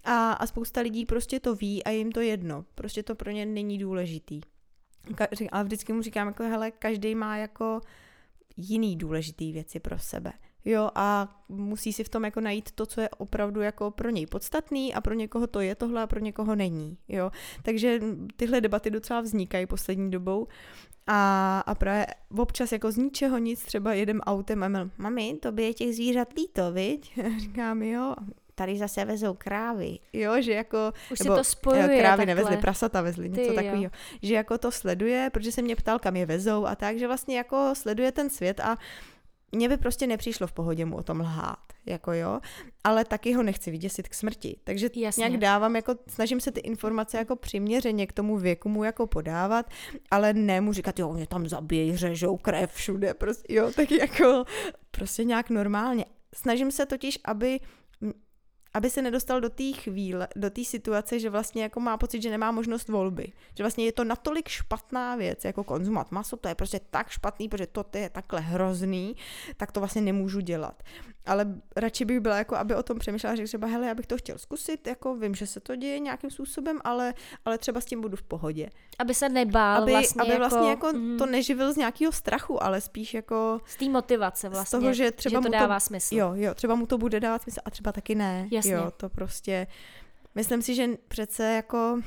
A, 0.04 0.32
a 0.32 0.46
spousta 0.46 0.80
lidí 0.80 1.06
prostě 1.06 1.40
to 1.40 1.54
ví 1.54 1.84
a 1.84 1.90
jim 1.90 2.12
to 2.12 2.20
jedno. 2.20 2.64
Prostě 2.74 3.02
to 3.02 3.14
pro 3.14 3.30
ně 3.30 3.46
není 3.46 3.78
důležitý. 3.78 4.40
Ka- 5.10 5.48
ale 5.52 5.64
vždycky 5.64 5.92
mu 5.92 6.02
říkám, 6.02 6.26
jako 6.26 6.42
hele, 6.42 6.70
každý 6.70 7.14
má 7.14 7.36
jako 7.36 7.80
jiný 8.56 8.96
důležitý 8.96 9.52
věci 9.52 9.80
pro 9.80 9.98
sebe. 9.98 10.32
Jo, 10.64 10.90
a 10.94 11.40
musí 11.48 11.92
si 11.92 12.04
v 12.04 12.08
tom 12.08 12.24
jako 12.24 12.40
najít 12.40 12.70
to, 12.70 12.86
co 12.86 13.00
je 13.00 13.08
opravdu 13.08 13.60
jako 13.60 13.90
pro 13.90 14.10
něj 14.10 14.26
podstatný 14.26 14.94
a 14.94 15.00
pro 15.00 15.14
někoho 15.14 15.46
to 15.46 15.60
je 15.60 15.74
tohle 15.74 16.02
a 16.02 16.06
pro 16.06 16.20
někoho 16.20 16.54
není. 16.54 16.98
Jo, 17.08 17.30
takže 17.62 18.00
tyhle 18.36 18.60
debaty 18.60 18.90
docela 18.90 19.20
vznikají 19.20 19.66
poslední 19.66 20.10
dobou 20.10 20.46
a, 21.06 21.60
a 21.60 21.74
právě 21.74 22.06
občas 22.38 22.72
jako 22.72 22.92
z 22.92 22.96
ničeho 22.96 23.38
nic 23.38 23.64
třeba 23.64 23.94
jedem 23.94 24.20
autem 24.20 24.62
a 24.62 24.68
mil, 24.68 24.90
mami, 24.98 25.38
to 25.42 25.52
by 25.52 25.62
je 25.62 25.74
těch 25.74 25.94
zvířat 25.94 26.32
líto, 26.32 26.72
viď? 26.72 27.18
Říkám, 27.40 27.82
jo, 27.82 28.14
tady 28.54 28.78
zase 28.78 29.04
vezou 29.04 29.34
krávy, 29.34 29.98
jo, 30.12 30.42
že 30.42 30.52
jako... 30.52 30.92
Už 31.12 31.18
nebo, 31.18 31.34
se 31.34 31.38
to 31.38 31.44
spojuje 31.44 31.82
Krávy 31.82 32.02
takhle. 32.02 32.26
nevezly, 32.26 32.56
prasata 32.56 33.02
vezly, 33.02 33.30
něco 33.30 33.52
takového. 33.52 33.90
Že 34.22 34.34
jako 34.34 34.58
to 34.58 34.70
sleduje, 34.70 35.30
protože 35.32 35.52
se 35.52 35.62
mě 35.62 35.76
ptal, 35.76 35.98
kam 35.98 36.16
je 36.16 36.26
vezou 36.26 36.66
a 36.66 36.76
tak, 36.76 36.98
že 36.98 37.06
vlastně 37.06 37.36
jako 37.36 37.70
sleduje 37.72 38.12
ten 38.12 38.30
svět 38.30 38.60
a 38.60 38.78
mně 39.52 39.68
by 39.68 39.76
prostě 39.76 40.06
nepřišlo 40.06 40.46
v 40.46 40.52
pohodě 40.52 40.84
mu 40.84 40.96
o 40.96 41.02
tom 41.02 41.20
lhát, 41.20 41.58
jako 41.86 42.12
jo, 42.12 42.40
ale 42.84 43.04
taky 43.04 43.32
ho 43.32 43.42
nechci 43.42 43.70
vyděsit 43.70 44.08
k 44.08 44.14
smrti. 44.14 44.56
Takže 44.64 44.88
Jasně. 44.96 45.20
nějak 45.20 45.40
dávám, 45.40 45.76
jako 45.76 45.94
snažím 46.08 46.40
se 46.40 46.52
ty 46.52 46.60
informace 46.60 47.18
jako 47.18 47.36
přiměřeně 47.36 48.06
k 48.06 48.12
tomu 48.12 48.36
věku 48.36 48.68
mu 48.68 48.84
jako 48.84 49.06
podávat, 49.06 49.66
ale 50.10 50.32
ne 50.32 50.60
mu 50.60 50.72
říkat, 50.72 50.98
jo, 50.98 51.12
mě 51.12 51.26
tam 51.26 51.48
zabijej, 51.48 51.96
řežou 51.96 52.36
krev 52.36 52.72
všude, 52.72 53.14
prostě, 53.14 53.54
jo, 53.54 53.70
tak 53.76 53.90
jako 53.90 54.44
prostě 54.90 55.24
nějak 55.24 55.50
normálně. 55.50 56.04
Snažím 56.34 56.70
se 56.70 56.86
totiž, 56.86 57.18
aby 57.24 57.60
aby 58.74 58.90
se 58.90 59.02
nedostal 59.02 59.40
do 59.40 59.50
té 59.50 59.72
chvíle, 59.72 60.28
do 60.36 60.50
té 60.50 60.64
situace, 60.64 61.18
že 61.18 61.30
vlastně 61.30 61.62
jako 61.62 61.80
má 61.80 61.96
pocit, 61.96 62.22
že 62.22 62.30
nemá 62.30 62.50
možnost 62.50 62.88
volby. 62.88 63.32
Že 63.54 63.62
vlastně 63.64 63.84
je 63.84 63.92
to 63.92 64.04
natolik 64.04 64.48
špatná 64.48 65.16
věc, 65.16 65.44
jako 65.44 65.64
konzumat 65.64 66.12
maso, 66.12 66.36
to 66.36 66.48
je 66.48 66.54
prostě 66.54 66.80
tak 66.90 67.10
špatný, 67.10 67.48
protože 67.48 67.66
to 67.66 67.84
je 67.94 68.10
takhle 68.10 68.40
hrozný, 68.40 69.16
tak 69.56 69.72
to 69.72 69.80
vlastně 69.80 70.02
nemůžu 70.02 70.40
dělat. 70.40 70.82
Ale 71.26 71.46
radši 71.76 72.04
bych 72.04 72.20
byla 72.20 72.36
jako, 72.36 72.56
aby 72.56 72.74
o 72.74 72.82
tom 72.82 72.98
přemýšlela, 72.98 73.36
že 73.36 73.44
třeba, 73.44 73.66
hele, 73.66 73.86
já 73.86 73.94
bych 73.94 74.06
to 74.06 74.16
chtěl 74.16 74.38
zkusit, 74.38 74.86
jako 74.86 75.16
vím, 75.16 75.34
že 75.34 75.46
se 75.46 75.60
to 75.60 75.76
děje 75.76 75.98
nějakým 75.98 76.30
způsobem, 76.30 76.80
ale, 76.84 77.14
ale 77.44 77.58
třeba 77.58 77.80
s 77.80 77.84
tím 77.84 78.00
budu 78.00 78.16
v 78.16 78.22
pohodě. 78.22 78.68
Aby 78.98 79.14
se 79.14 79.28
nebál 79.28 79.82
aby, 79.82 79.92
vlastně 79.92 80.22
aby 80.22 80.30
jako, 80.30 80.40
vlastně 80.40 80.70
jako 80.70 80.92
mm, 80.92 81.18
to 81.18 81.26
neživil 81.26 81.72
z 81.72 81.76
nějakého 81.76 82.12
strachu, 82.12 82.62
ale 82.62 82.80
spíš 82.80 83.14
jako 83.14 83.60
z 83.66 83.76
té 83.76 83.88
motivace 83.88 84.48
vlastně, 84.48 84.78
z 84.78 84.80
toho, 84.80 84.92
že 84.92 85.10
třeba 85.10 85.40
že 85.40 85.42
to 85.42 85.48
mu 85.48 85.52
dává 85.52 85.76
to, 85.76 85.80
smysl. 85.80 86.14
Jo, 86.14 86.32
jo, 86.34 86.54
třeba 86.54 86.74
mu 86.74 86.86
to 86.86 86.98
bude 86.98 87.20
dávat 87.20 87.42
smysl 87.42 87.60
a 87.64 87.70
třeba 87.70 87.92
taky 87.92 88.14
ne. 88.14 88.48
Jasně. 88.50 88.61
Jo, 88.70 88.90
to 88.96 89.08
prostě, 89.08 89.66
myslím 90.34 90.62
si, 90.62 90.74
že 90.74 90.88
přece 91.08 91.44
jako 91.54 92.00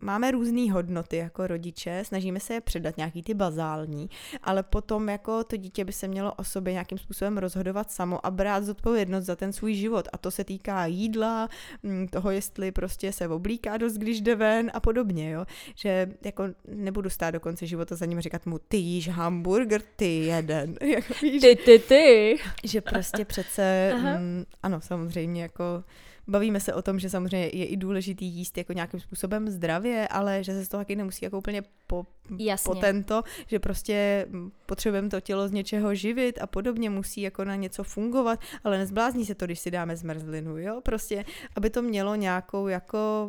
máme 0.00 0.30
různé 0.30 0.72
hodnoty 0.72 1.16
jako 1.16 1.46
rodiče, 1.46 2.02
snažíme 2.06 2.40
se 2.40 2.54
je 2.54 2.60
předat 2.60 2.96
nějaký 2.96 3.22
ty 3.22 3.34
bazální, 3.34 4.10
ale 4.42 4.62
potom 4.62 5.08
jako 5.08 5.44
to 5.44 5.56
dítě 5.56 5.84
by 5.84 5.92
se 5.92 6.08
mělo 6.08 6.32
o 6.34 6.44
sobě 6.44 6.72
nějakým 6.72 6.98
způsobem 6.98 7.38
rozhodovat 7.38 7.90
samo 7.90 8.26
a 8.26 8.30
brát 8.30 8.64
zodpovědnost 8.64 9.24
za 9.24 9.36
ten 9.36 9.52
svůj 9.52 9.74
život 9.74 10.08
a 10.12 10.18
to 10.18 10.30
se 10.30 10.44
týká 10.44 10.86
jídla, 10.86 11.48
mm, 11.82 12.08
toho, 12.08 12.30
jestli 12.30 12.72
prostě 12.72 13.12
se 13.12 13.28
oblíká 13.28 13.76
dost, 13.76 13.92
když 13.94 14.20
jde 14.20 14.34
ven 14.34 14.70
a 14.74 14.80
podobně, 14.80 15.30
jo, 15.30 15.44
že 15.74 16.08
jako 16.24 16.44
nebudu 16.68 17.10
stát 17.10 17.30
do 17.30 17.40
konce 17.40 17.66
života 17.66 17.94
za 17.96 18.06
ním 18.06 18.18
a 18.18 18.20
říkat 18.20 18.46
mu, 18.46 18.58
ty 18.58 18.76
jíš 18.76 19.08
hamburger, 19.08 19.82
ty 19.96 20.18
jeden, 20.18 20.74
jako 20.82 21.14
víš, 21.22 21.42
Ty, 21.42 21.56
ty, 21.56 21.78
ty. 21.78 22.36
že 22.64 22.80
prostě 22.80 23.24
přece, 23.24 23.92
Aha. 23.94 24.18
mm, 24.18 24.44
ano, 24.62 24.80
samozřejmě 24.80 25.42
jako 25.42 25.84
bavíme 26.28 26.60
se 26.60 26.74
o 26.74 26.82
tom, 26.82 26.98
že 26.98 27.10
samozřejmě 27.10 27.46
je 27.46 27.66
i 27.66 27.76
důležitý 27.76 28.26
jíst 28.26 28.58
jako 28.58 28.72
nějakým 28.72 29.00
způsobem 29.00 29.48
zdravě, 29.48 30.08
ale 30.08 30.44
že 30.44 30.52
se 30.52 30.64
z 30.64 30.68
toho 30.68 30.80
taky 30.80 30.96
nemusí 30.96 31.24
jako 31.24 31.38
úplně 31.38 31.62
po, 31.86 32.06
Jasně. 32.38 32.68
po 32.68 32.74
tento, 32.74 33.22
že 33.46 33.58
prostě 33.58 34.26
potřebujeme 34.66 35.08
to 35.08 35.20
tělo 35.20 35.48
z 35.48 35.52
něčeho 35.52 35.94
živit 35.94 36.38
a 36.42 36.46
podobně, 36.46 36.90
musí 36.90 37.20
jako 37.20 37.44
na 37.44 37.54
něco 37.54 37.84
fungovat, 37.84 38.40
ale 38.64 38.78
nezblázní 38.78 39.26
se 39.26 39.34
to, 39.34 39.44
když 39.44 39.60
si 39.60 39.70
dáme 39.70 39.96
zmrzlinu, 39.96 40.58
jo, 40.58 40.80
prostě, 40.84 41.24
aby 41.56 41.70
to 41.70 41.82
mělo 41.82 42.14
nějakou 42.14 42.68
jako 42.68 43.28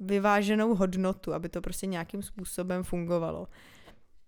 vyváženou 0.00 0.74
hodnotu, 0.74 1.34
aby 1.34 1.48
to 1.48 1.60
prostě 1.60 1.86
nějakým 1.86 2.22
způsobem 2.22 2.84
fungovalo. 2.84 3.48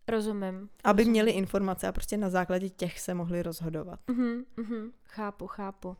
Rozumím. 0.09 0.69
Aby 0.85 1.03
rozumím. 1.03 1.11
měli 1.12 1.31
informace 1.31 1.88
a 1.88 1.92
prostě 1.92 2.16
na 2.16 2.31
základě 2.31 2.69
těch 2.69 3.01
se 3.01 3.14
mohli 3.14 3.42
rozhodovat. 3.42 4.01
Mhm, 4.07 4.45
mhm, 4.57 4.90
chápu, 5.05 5.47
chápu. 5.47 5.97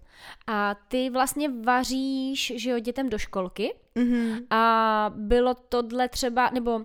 A 0.47 0.75
ty 0.89 1.11
vlastně 1.11 1.49
vaříš, 1.65 2.53
že 2.57 2.71
jo, 2.71 2.79
dětem 2.79 3.09
do 3.09 3.19
školky 3.19 3.75
Mm-hmm. 3.97 4.47
a 4.51 5.13
bylo 5.17 5.55
tohle 5.55 6.09
třeba, 6.09 6.51
nebo 6.51 6.77
uh, 6.77 6.83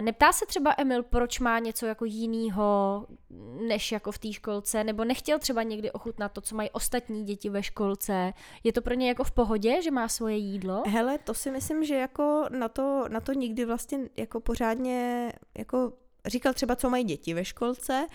neptá 0.00 0.32
se 0.32 0.46
třeba 0.46 0.74
Emil, 0.78 1.02
proč 1.02 1.40
má 1.40 1.58
něco 1.58 1.86
jako 1.86 2.04
jinýho, 2.04 3.06
než 3.68 3.92
jako 3.92 4.12
v 4.12 4.18
té 4.18 4.32
školce, 4.32 4.84
nebo 4.84 5.04
nechtěl 5.04 5.38
třeba 5.38 5.62
někdy 5.62 5.90
ochutnat 5.90 6.32
to, 6.32 6.40
co 6.40 6.56
mají 6.56 6.70
ostatní 6.70 7.24
děti 7.24 7.50
ve 7.50 7.62
školce. 7.62 8.32
Je 8.64 8.72
to 8.72 8.82
pro 8.82 8.94
ně 8.94 9.08
jako 9.08 9.24
v 9.24 9.30
pohodě, 9.32 9.82
že 9.82 9.90
má 9.90 10.08
svoje 10.08 10.36
jídlo? 10.36 10.82
Hele, 10.86 11.18
to 11.18 11.34
si 11.34 11.50
myslím, 11.50 11.84
že 11.84 11.94
jako 11.94 12.44
na 12.58 12.68
to, 12.68 13.04
na 13.08 13.20
to 13.20 13.32
nikdy 13.32 13.64
vlastně 13.64 13.98
jako 14.16 14.40
pořádně 14.40 15.32
jako 15.58 15.92
říkal 16.26 16.54
třeba, 16.54 16.76
co 16.76 16.90
mají 16.90 17.04
děti 17.04 17.34
ve 17.34 17.44
školce 17.44 18.06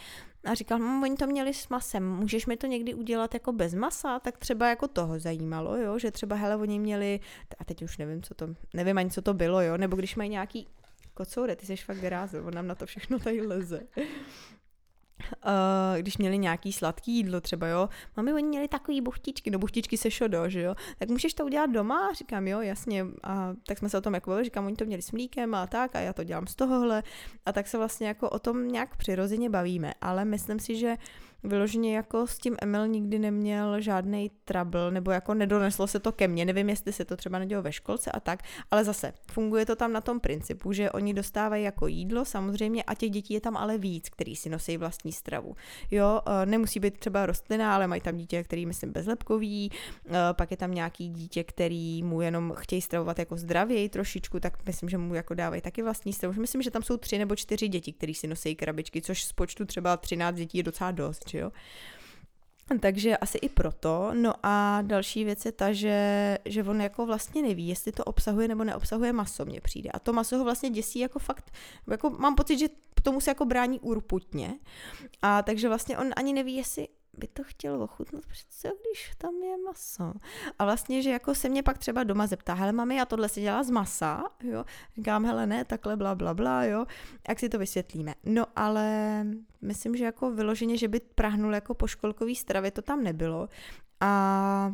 a 0.44 0.54
říkal, 0.54 0.80
hm, 0.80 1.04
oni 1.04 1.16
to 1.16 1.28
měli 1.28 1.54
s 1.54 1.70
masem, 1.70 2.16
můžeš 2.16 2.46
mi 2.46 2.58
to 2.58 2.68
někdy 2.68 2.94
udělat 2.94 3.34
jako 3.34 3.52
bez 3.52 3.74
masa, 3.74 4.20
tak 4.20 4.38
třeba 4.38 4.70
jako 4.70 4.88
toho 4.88 5.20
zajímalo, 5.20 5.78
jo, 5.78 6.00
že 6.00 6.12
třeba 6.12 6.36
hele, 6.36 6.56
oni 6.56 6.80
měli, 6.80 7.20
a 7.60 7.66
teď 7.66 7.84
už 7.84 7.98
nevím, 7.98 8.22
co 8.22 8.34
to, 8.34 8.48
nevím 8.74 8.98
ani, 8.98 9.10
co 9.10 9.22
to 9.22 9.34
bylo, 9.34 9.62
jo, 9.62 9.78
nebo 9.78 9.96
když 9.96 10.16
mají 10.16 10.30
nějaký 10.30 10.68
kocoure, 11.14 11.56
ty 11.56 11.66
jsi 11.66 11.76
fakt 11.76 12.00
grázel, 12.00 12.48
on 12.48 12.54
nám 12.54 12.68
na 12.68 12.76
to 12.76 12.86
všechno 12.86 13.20
tady 13.20 13.42
leze. 13.42 13.82
Uh, 15.46 16.00
když 16.00 16.18
měli 16.18 16.38
nějaký 16.38 16.74
sladký 16.74 17.16
jídlo 17.16 17.42
třeba, 17.42 17.68
jo, 17.68 17.90
mami, 18.18 18.34
oni 18.34 18.48
měli 18.48 18.68
takový 18.68 19.02
buchtičky, 19.02 19.52
no 19.52 19.60
buchtičky 19.60 19.98
se 19.98 20.12
šodo, 20.12 20.50
že 20.50 20.62
jo, 20.62 20.76
tak 20.98 21.10
můžeš 21.10 21.34
to 21.34 21.46
udělat 21.46 21.70
doma? 21.70 22.14
Říkám, 22.14 22.48
jo, 22.48 22.62
jasně, 22.62 23.06
a 23.24 23.54
tak 23.68 23.78
jsme 23.78 23.90
se 23.90 23.98
o 23.98 24.02
tom 24.02 24.14
jako 24.14 24.30
bavili, 24.30 24.46
říkám, 24.46 24.66
oni 24.66 24.76
to 24.76 24.86
měli 24.86 25.02
s 25.02 25.12
mlíkem 25.12 25.56
a 25.56 25.68
tak 25.68 25.96
a 25.96 26.00
já 26.00 26.14
to 26.14 26.24
dělám 26.24 26.48
z 26.48 26.56
tohohle. 26.56 27.04
A 27.46 27.52
tak 27.52 27.68
se 27.68 27.78
vlastně 27.78 28.08
jako 28.08 28.30
o 28.30 28.40
tom 28.40 28.68
nějak 28.68 28.96
přirozeně 28.98 29.50
bavíme, 29.50 29.94
ale 30.02 30.26
myslím 30.26 30.60
si, 30.60 30.76
že 30.76 30.98
vyloženě 31.44 31.96
jako 31.96 32.28
s 32.28 32.38
tím 32.38 32.56
Emil 32.62 32.88
nikdy 32.88 33.20
neměl 33.20 33.82
žádný 33.82 34.32
trouble, 34.46 34.92
nebo 34.92 35.12
jako 35.12 35.34
nedoneslo 35.34 35.88
se 35.88 36.00
to 36.00 36.12
ke 36.12 36.28
mně, 36.28 36.46
nevím, 36.46 36.70
jestli 36.70 36.94
se 36.94 37.06
to 37.06 37.18
třeba 37.18 37.40
nedělo 37.40 37.62
ve 37.62 37.72
školce 37.72 38.12
a 38.12 38.20
tak, 38.20 38.44
ale 38.72 38.84
zase 38.84 39.14
funguje 39.32 39.66
to 39.66 39.76
tam 39.76 39.94
na 39.94 40.02
tom 40.02 40.20
principu, 40.20 40.74
že 40.74 40.92
oni 40.92 41.14
dostávají 41.14 41.64
jako 41.64 41.88
jídlo 41.88 42.26
samozřejmě 42.26 42.84
a 42.84 42.96
těch 42.96 43.10
dětí 43.10 43.34
je 43.34 43.42
tam 43.42 43.58
ale 43.58 43.78
víc, 43.78 44.10
který 44.10 44.36
si 44.36 44.50
nosí 44.50 44.78
vlastní 44.78 45.12
stravu. 45.12 45.56
Jo, 45.92 46.22
eh, 46.26 46.46
nemusí 46.46 46.80
být 46.80 47.00
třeba 47.00 47.26
rostlina, 47.26 47.76
ale 47.76 47.88
mají 47.88 48.02
tam 48.02 48.18
dítě, 48.18 48.44
který 48.44 48.66
myslím 48.66 48.92
bezlepkový, 48.92 49.72
eh, 50.06 50.12
pak 50.34 50.52
je 50.52 50.58
tam 50.58 50.74
nějaký 50.74 51.10
dítě, 51.10 51.44
který 51.44 52.04
mu 52.04 52.22
jenom 52.22 52.54
chtějí 52.56 52.82
stravovat 52.82 53.20
jako 53.20 53.38
zdravěji 53.38 53.90
trošičku, 53.90 54.40
tak 54.40 54.66
myslím, 54.66 54.90
že 54.90 54.98
mu 54.98 55.14
jako 55.14 55.34
dávají 55.34 55.62
taky 55.62 55.84
vlastní 55.84 56.14
stravu. 56.14 56.42
Myslím, 56.42 56.62
že 56.62 56.72
tam 56.72 56.84
jsou 56.84 56.98
tři 56.98 57.18
nebo 57.18 57.36
čtyři 57.36 57.68
děti, 57.68 57.94
který 57.94 58.14
si 58.14 58.28
nosí 58.28 58.56
krabičky, 58.56 59.02
což 59.02 59.24
z 59.24 59.34
počtu 59.34 59.66
třeba 59.66 59.98
13 59.98 60.36
dětí 60.36 60.58
je 60.58 60.64
docela 60.64 60.92
dost, 60.92 61.30
že 61.34 61.40
jo. 61.40 61.52
Takže 62.80 63.18
asi 63.18 63.38
i 63.38 63.50
proto. 63.50 64.12
No 64.14 64.34
a 64.44 64.82
další 64.82 65.24
věc 65.24 65.46
je 65.46 65.52
ta, 65.52 65.74
že, 65.74 66.38
že 66.46 66.64
on 66.64 66.82
jako 66.82 67.06
vlastně 67.06 67.42
neví, 67.42 67.68
jestli 67.68 67.92
to 67.92 68.04
obsahuje 68.04 68.48
nebo 68.48 68.64
neobsahuje 68.64 69.14
maso, 69.14 69.46
mně 69.46 69.62
přijde. 69.62 69.90
A 69.94 70.00
to 70.00 70.14
maso 70.14 70.38
ho 70.38 70.44
vlastně 70.44 70.70
děsí 70.70 71.00
jako 71.00 71.20
fakt, 71.20 71.52
jako 71.88 72.10
mám 72.10 72.36
pocit, 72.36 72.60
že 72.60 72.68
tomu 73.04 73.22
se 73.22 73.32
jako 73.32 73.46
brání 73.46 73.80
urputně. 73.80 74.54
A 75.22 75.42
takže 75.42 75.68
vlastně 75.68 75.98
on 75.98 76.08
ani 76.16 76.34
neví, 76.34 76.56
jestli 76.56 76.88
by 77.14 77.28
to 77.28 77.44
chtěl 77.44 77.84
ochutnat, 77.84 78.26
přece 78.26 78.68
když 78.68 79.12
tam 79.18 79.36
je 79.36 79.58
maso. 79.58 80.14
A 80.60 80.66
vlastně, 80.66 81.02
že 81.02 81.10
jako 81.10 81.36
se 81.36 81.50
mě 81.50 81.64
pak 81.64 81.78
třeba 81.78 82.04
doma 82.04 82.28
zeptá, 82.28 82.54
hele 82.54 82.72
mami, 82.72 83.02
a 83.02 83.06
tohle 83.06 83.30
se 83.30 83.42
dělá 83.42 83.64
z 83.64 83.70
masa, 83.70 84.24
jo. 84.44 84.66
Říkám, 84.96 85.26
hele 85.26 85.48
ne, 85.48 85.66
takhle 85.66 85.96
bla 85.96 86.16
bla 86.16 86.34
bla, 86.34 86.64
jo. 86.64 86.86
Jak 87.30 87.40
si 87.40 87.50
to 87.50 87.60
vysvětlíme. 87.60 88.16
No 88.24 88.46
ale 88.56 89.26
myslím, 89.62 89.96
že 89.96 90.06
jako 90.06 90.32
vyloženě, 90.32 90.78
že 90.78 90.88
by 90.88 91.00
prahnul 91.00 91.54
jako 91.54 91.74
po 91.74 91.88
školkový 91.88 92.36
stravě, 92.36 92.72
to 92.72 92.82
tam 92.82 93.04
nebylo. 93.04 93.50
A 94.00 94.72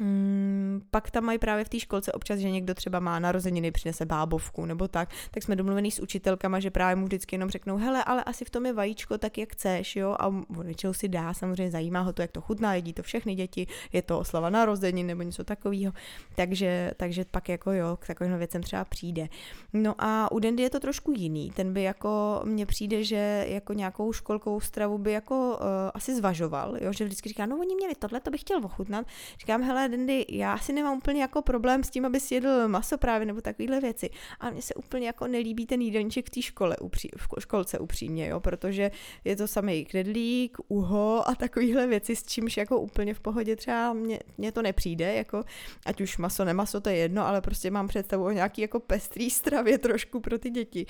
Mm, 0.00 0.82
pak 0.90 1.10
tam 1.10 1.24
mají 1.24 1.38
právě 1.38 1.64
v 1.64 1.68
té 1.68 1.80
školce 1.80 2.12
občas, 2.12 2.38
že 2.38 2.50
někdo 2.50 2.74
třeba 2.74 3.00
má 3.00 3.18
narozeniny, 3.18 3.70
přinese 3.70 4.06
bábovku 4.06 4.66
nebo 4.66 4.88
tak, 4.88 5.08
tak 5.30 5.42
jsme 5.42 5.56
domluvený 5.56 5.90
s 5.90 5.98
učitelkama, 5.98 6.60
že 6.60 6.70
právě 6.70 6.96
mu 6.96 7.04
vždycky 7.04 7.34
jenom 7.34 7.50
řeknou, 7.50 7.76
hele, 7.76 8.04
ale 8.04 8.24
asi 8.24 8.44
v 8.44 8.50
tom 8.50 8.66
je 8.66 8.72
vajíčko, 8.72 9.18
tak 9.18 9.38
jak 9.38 9.52
chceš, 9.52 9.96
jo, 9.96 10.16
a 10.18 10.26
on 10.26 10.44
většinou 10.64 10.92
si 10.92 11.08
dá, 11.08 11.34
samozřejmě 11.34 11.70
zajímá 11.70 12.00
ho 12.00 12.12
to, 12.12 12.22
jak 12.22 12.30
to 12.30 12.40
chutná, 12.40 12.74
jedí 12.74 12.92
to 12.92 13.02
všechny 13.02 13.34
děti, 13.34 13.66
je 13.92 14.02
to 14.02 14.18
oslava 14.18 14.50
narozenin 14.50 15.06
nebo 15.06 15.22
něco 15.22 15.44
takového, 15.44 15.92
takže, 16.36 16.92
takže 16.96 17.24
pak 17.30 17.48
jako 17.48 17.72
jo, 17.72 17.96
k 18.00 18.06
takovým 18.06 18.38
věcem 18.38 18.62
třeba 18.62 18.84
přijde. 18.84 19.28
No 19.72 19.94
a 19.98 20.32
u 20.32 20.38
Dendy 20.38 20.62
je 20.62 20.70
to 20.70 20.80
trošku 20.80 21.12
jiný, 21.12 21.50
ten 21.50 21.72
by 21.72 21.82
jako, 21.82 22.40
mně 22.44 22.66
přijde, 22.66 23.04
že 23.04 23.46
jako 23.48 23.72
nějakou 23.72 24.12
školkovou 24.12 24.60
stravu 24.60 24.98
by 24.98 25.12
jako 25.12 25.58
uh, 25.60 25.66
asi 25.94 26.14
zvažoval, 26.16 26.76
jo, 26.80 26.92
že 26.92 27.04
vždycky 27.04 27.28
říká, 27.28 27.46
no 27.46 27.58
oni 27.58 27.74
měli 27.74 27.94
tohle, 27.94 28.20
to 28.20 28.30
bych 28.30 28.40
chtěl 28.40 28.64
ochutnat, 28.64 29.06
říkám, 29.40 29.62
hele, 29.62 29.83
Dendy, 29.88 30.26
já 30.28 30.58
si 30.58 30.72
nemám 30.72 30.98
úplně 30.98 31.22
jako 31.22 31.42
problém 31.42 31.84
s 31.84 31.90
tím, 31.90 32.04
aby 32.04 32.20
si 32.20 32.34
jedl 32.34 32.68
maso 32.68 32.98
právě 32.98 33.26
nebo 33.26 33.40
takovéhle 33.40 33.80
věci. 33.80 34.10
A 34.40 34.50
mně 34.50 34.62
se 34.62 34.74
úplně 34.74 35.06
jako 35.06 35.26
nelíbí 35.26 35.66
ten 35.66 35.80
jídelníček 35.80 36.26
v 36.26 36.30
té 36.30 36.42
škole, 36.42 36.76
upří, 36.76 37.10
v 37.16 37.40
školce 37.40 37.78
upřímně, 37.78 38.28
jo, 38.28 38.40
protože 38.40 38.90
je 39.24 39.36
to 39.36 39.48
samý 39.48 39.84
knedlík, 39.84 40.58
uho 40.68 41.28
a 41.28 41.34
takovéhle 41.34 41.86
věci, 41.86 42.16
s 42.16 42.22
čímž 42.22 42.56
jako 42.56 42.80
úplně 42.80 43.14
v 43.14 43.20
pohodě 43.20 43.56
třeba 43.56 43.92
mně, 43.92 44.20
mně 44.38 44.52
to 44.52 44.62
nepřijde, 44.62 45.14
jako 45.14 45.44
ať 45.86 46.00
už 46.00 46.18
maso, 46.18 46.44
nemaso, 46.44 46.80
to 46.80 46.88
je 46.88 46.96
jedno, 46.96 47.26
ale 47.26 47.40
prostě 47.40 47.70
mám 47.70 47.88
představu 47.88 48.24
o 48.24 48.30
nějaký 48.30 48.62
jako 48.62 48.80
pestrý 48.80 49.30
stravě 49.30 49.78
trošku 49.78 50.20
pro 50.20 50.38
ty 50.38 50.50
děti. 50.50 50.86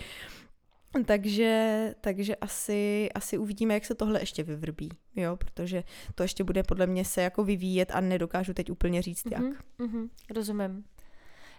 Takže, 1.07 1.95
takže 2.01 2.37
asi, 2.37 3.09
asi 3.15 3.39
uvidíme, 3.39 3.75
jak 3.75 3.85
se 3.85 3.95
tohle 3.95 4.21
ještě 4.21 4.43
vyvrbí, 4.43 4.91
jo, 5.17 5.37
protože 5.37 5.83
to 6.15 6.23
ještě 6.23 6.45
bude 6.45 6.63
podle 6.63 6.87
mě 6.87 7.05
se 7.05 7.23
jako 7.23 7.45
vyvíjet 7.45 7.91
a 7.95 8.01
nedokážu 8.01 8.55
teď 8.55 8.71
úplně 8.71 9.03
říct, 9.03 9.27
jak. 9.31 9.43
Mm-hmm, 9.43 9.57
mm-hmm, 9.79 10.09
rozumím. 10.31 10.85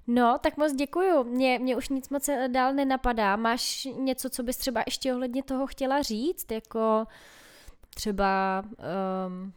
No, 0.08 0.40
tak 0.42 0.58
moc 0.58 0.74
děkuju. 0.74 1.24
Mě, 1.24 1.60
mě 1.60 1.76
už 1.76 1.90
nic 1.90 2.10
moc 2.10 2.30
dál 2.48 2.74
nenapadá. 2.74 3.36
Máš 3.36 3.88
něco, 3.98 4.30
co 4.30 4.44
bys 4.44 4.58
třeba 4.58 4.84
ještě 4.86 5.14
ohledně 5.14 5.44
toho 5.44 5.68
chtěla 5.68 6.02
říct? 6.02 6.52
Jako 6.52 7.06
třeba... 7.96 8.64
Um, 9.28 9.54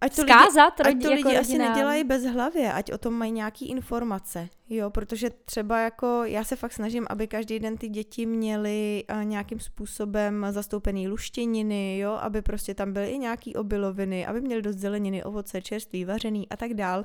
ať 0.00 0.16
to 0.16 0.22
zkázat 0.22 0.78
lidi, 0.78 0.96
ať 0.96 1.02
to 1.02 1.10
jako 1.10 1.28
lidi 1.28 1.38
asi 1.38 1.52
rodinám. 1.52 1.72
nedělají 1.72 2.04
bez 2.04 2.24
hlavy, 2.24 2.66
ať 2.66 2.92
o 2.92 2.98
tom 2.98 3.14
mají 3.14 3.32
nějaký 3.32 3.68
informace, 3.68 4.48
jo, 4.68 4.90
protože 4.90 5.30
třeba 5.30 5.80
jako 5.80 6.22
já 6.24 6.44
se 6.44 6.56
fakt 6.56 6.72
snažím, 6.72 7.06
aby 7.10 7.26
každý 7.26 7.58
den 7.58 7.76
ty 7.76 7.88
děti 7.88 8.26
měly 8.26 9.04
uh, 9.12 9.24
nějakým 9.24 9.60
způsobem 9.60 10.46
zastoupený 10.50 11.08
luštěniny, 11.08 11.98
jo, 11.98 12.12
aby 12.12 12.42
prostě 12.42 12.74
tam 12.74 12.92
byly 12.92 13.06
i 13.06 13.18
nějaký 13.18 13.56
obiloviny, 13.56 14.26
aby 14.26 14.40
měli 14.40 14.62
dost 14.62 14.76
zeleniny, 14.76 15.24
ovoce, 15.24 15.62
čerství, 15.62 16.04
vařený 16.04 16.48
a 16.48 16.56
tak 16.56 16.74
dál. 16.74 17.04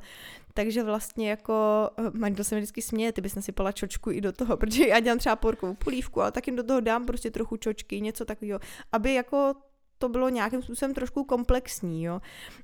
Takže 0.53 0.83
vlastně 0.83 1.29
jako, 1.29 1.89
uh, 1.99 2.09
manžel 2.13 2.43
se 2.43 2.55
mi 2.55 2.61
vždycky 2.61 2.81
směje, 2.81 3.11
ty 3.11 3.21
bys 3.21 3.35
nasypala 3.35 3.71
čočku 3.71 4.11
i 4.11 4.21
do 4.21 4.31
toho, 4.31 4.57
protože 4.61 4.87
já 4.87 4.99
dělám 4.99 5.19
třeba 5.19 5.35
porkovou 5.35 5.73
polívku, 5.73 6.21
ale 6.21 6.31
tak 6.31 6.47
jim 6.47 6.55
do 6.55 6.63
toho 6.63 6.79
dám 6.79 7.05
prostě 7.05 7.31
trochu 7.31 7.57
čočky, 7.57 8.01
něco 8.01 8.25
takového, 8.25 8.59
aby 8.91 9.13
jako 9.13 9.53
to 9.97 10.09
bylo 10.09 10.29
nějakým 10.29 10.61
způsobem 10.61 10.93
trošku 10.93 11.23
komplexní, 11.23 12.03
jo. 12.03 12.21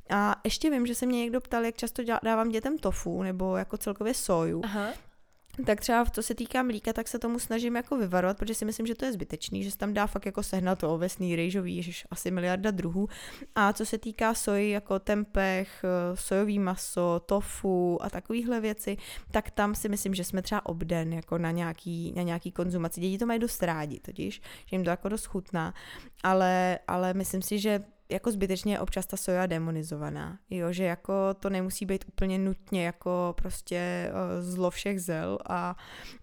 A 0.09 0.35
ještě 0.43 0.69
vím, 0.69 0.87
že 0.87 0.95
se 0.95 1.05
mě 1.05 1.19
někdo 1.19 1.41
ptal, 1.41 1.65
jak 1.65 1.75
často 1.75 2.03
dávám 2.23 2.49
dětem 2.49 2.77
tofu, 2.77 3.23
nebo 3.23 3.57
jako 3.57 3.77
celkově 3.77 4.13
soju. 4.13 4.61
Aha. 4.63 4.93
Tak 5.65 5.81
třeba 5.81 6.05
co 6.05 6.23
se 6.23 6.35
týká 6.35 6.63
mlíka, 6.63 6.93
tak 6.93 7.07
se 7.07 7.19
tomu 7.19 7.39
snažím 7.39 7.75
jako 7.75 7.97
vyvarovat, 7.97 8.37
protože 8.37 8.53
si 8.53 8.65
myslím, 8.65 8.87
že 8.87 8.95
to 8.95 9.05
je 9.05 9.11
zbytečný, 9.11 9.63
že 9.63 9.71
se 9.71 9.77
tam 9.77 9.93
dá 9.93 10.07
fakt 10.07 10.25
jako 10.25 10.43
sehnat 10.43 10.79
to 10.79 10.93
ovesný, 10.93 11.35
rejžový, 11.35 11.75
ježiš, 11.75 12.07
asi 12.11 12.31
miliarda 12.31 12.71
druhů. 12.71 13.07
A 13.55 13.73
co 13.73 13.85
se 13.85 13.97
týká 13.97 14.33
soji, 14.33 14.69
jako 14.69 14.99
tempeh, 14.99 15.83
sojový 16.13 16.59
maso, 16.59 17.21
tofu 17.25 18.03
a 18.03 18.09
takovéhle 18.09 18.61
věci, 18.61 18.97
tak 19.31 19.51
tam 19.51 19.75
si 19.75 19.89
myslím, 19.89 20.15
že 20.15 20.23
jsme 20.23 20.41
třeba 20.41 20.65
obden 20.65 21.13
jako 21.13 21.37
na 21.37 21.51
nějaký, 21.51 22.13
na 22.15 22.21
nějaký 22.21 22.51
konzumaci. 22.51 23.01
Děti 23.01 23.17
to 23.17 23.25
mají 23.25 23.39
dost 23.39 23.63
rádi 23.63 23.99
totiž, 23.99 24.41
že 24.65 24.75
jim 24.75 24.83
to 24.83 24.89
jako 24.89 25.09
dost 25.09 25.25
chutná, 25.25 25.73
ale, 26.23 26.79
ale 26.87 27.13
myslím 27.13 27.41
si, 27.41 27.59
že 27.59 27.83
jako 28.11 28.31
zbytečně 28.31 28.79
občas 28.79 29.05
ta 29.05 29.17
soja 29.17 29.45
demonizovaná, 29.45 30.39
jo, 30.49 30.71
že 30.71 30.83
jako 30.83 31.33
to 31.33 31.49
nemusí 31.49 31.85
být 31.85 32.05
úplně 32.07 32.37
nutně 32.37 32.85
jako 32.85 33.33
prostě 33.37 34.11
uh, 34.11 34.43
zlo 34.43 34.69
všech 34.69 35.01
zel 35.01 35.37
a, 35.49 35.75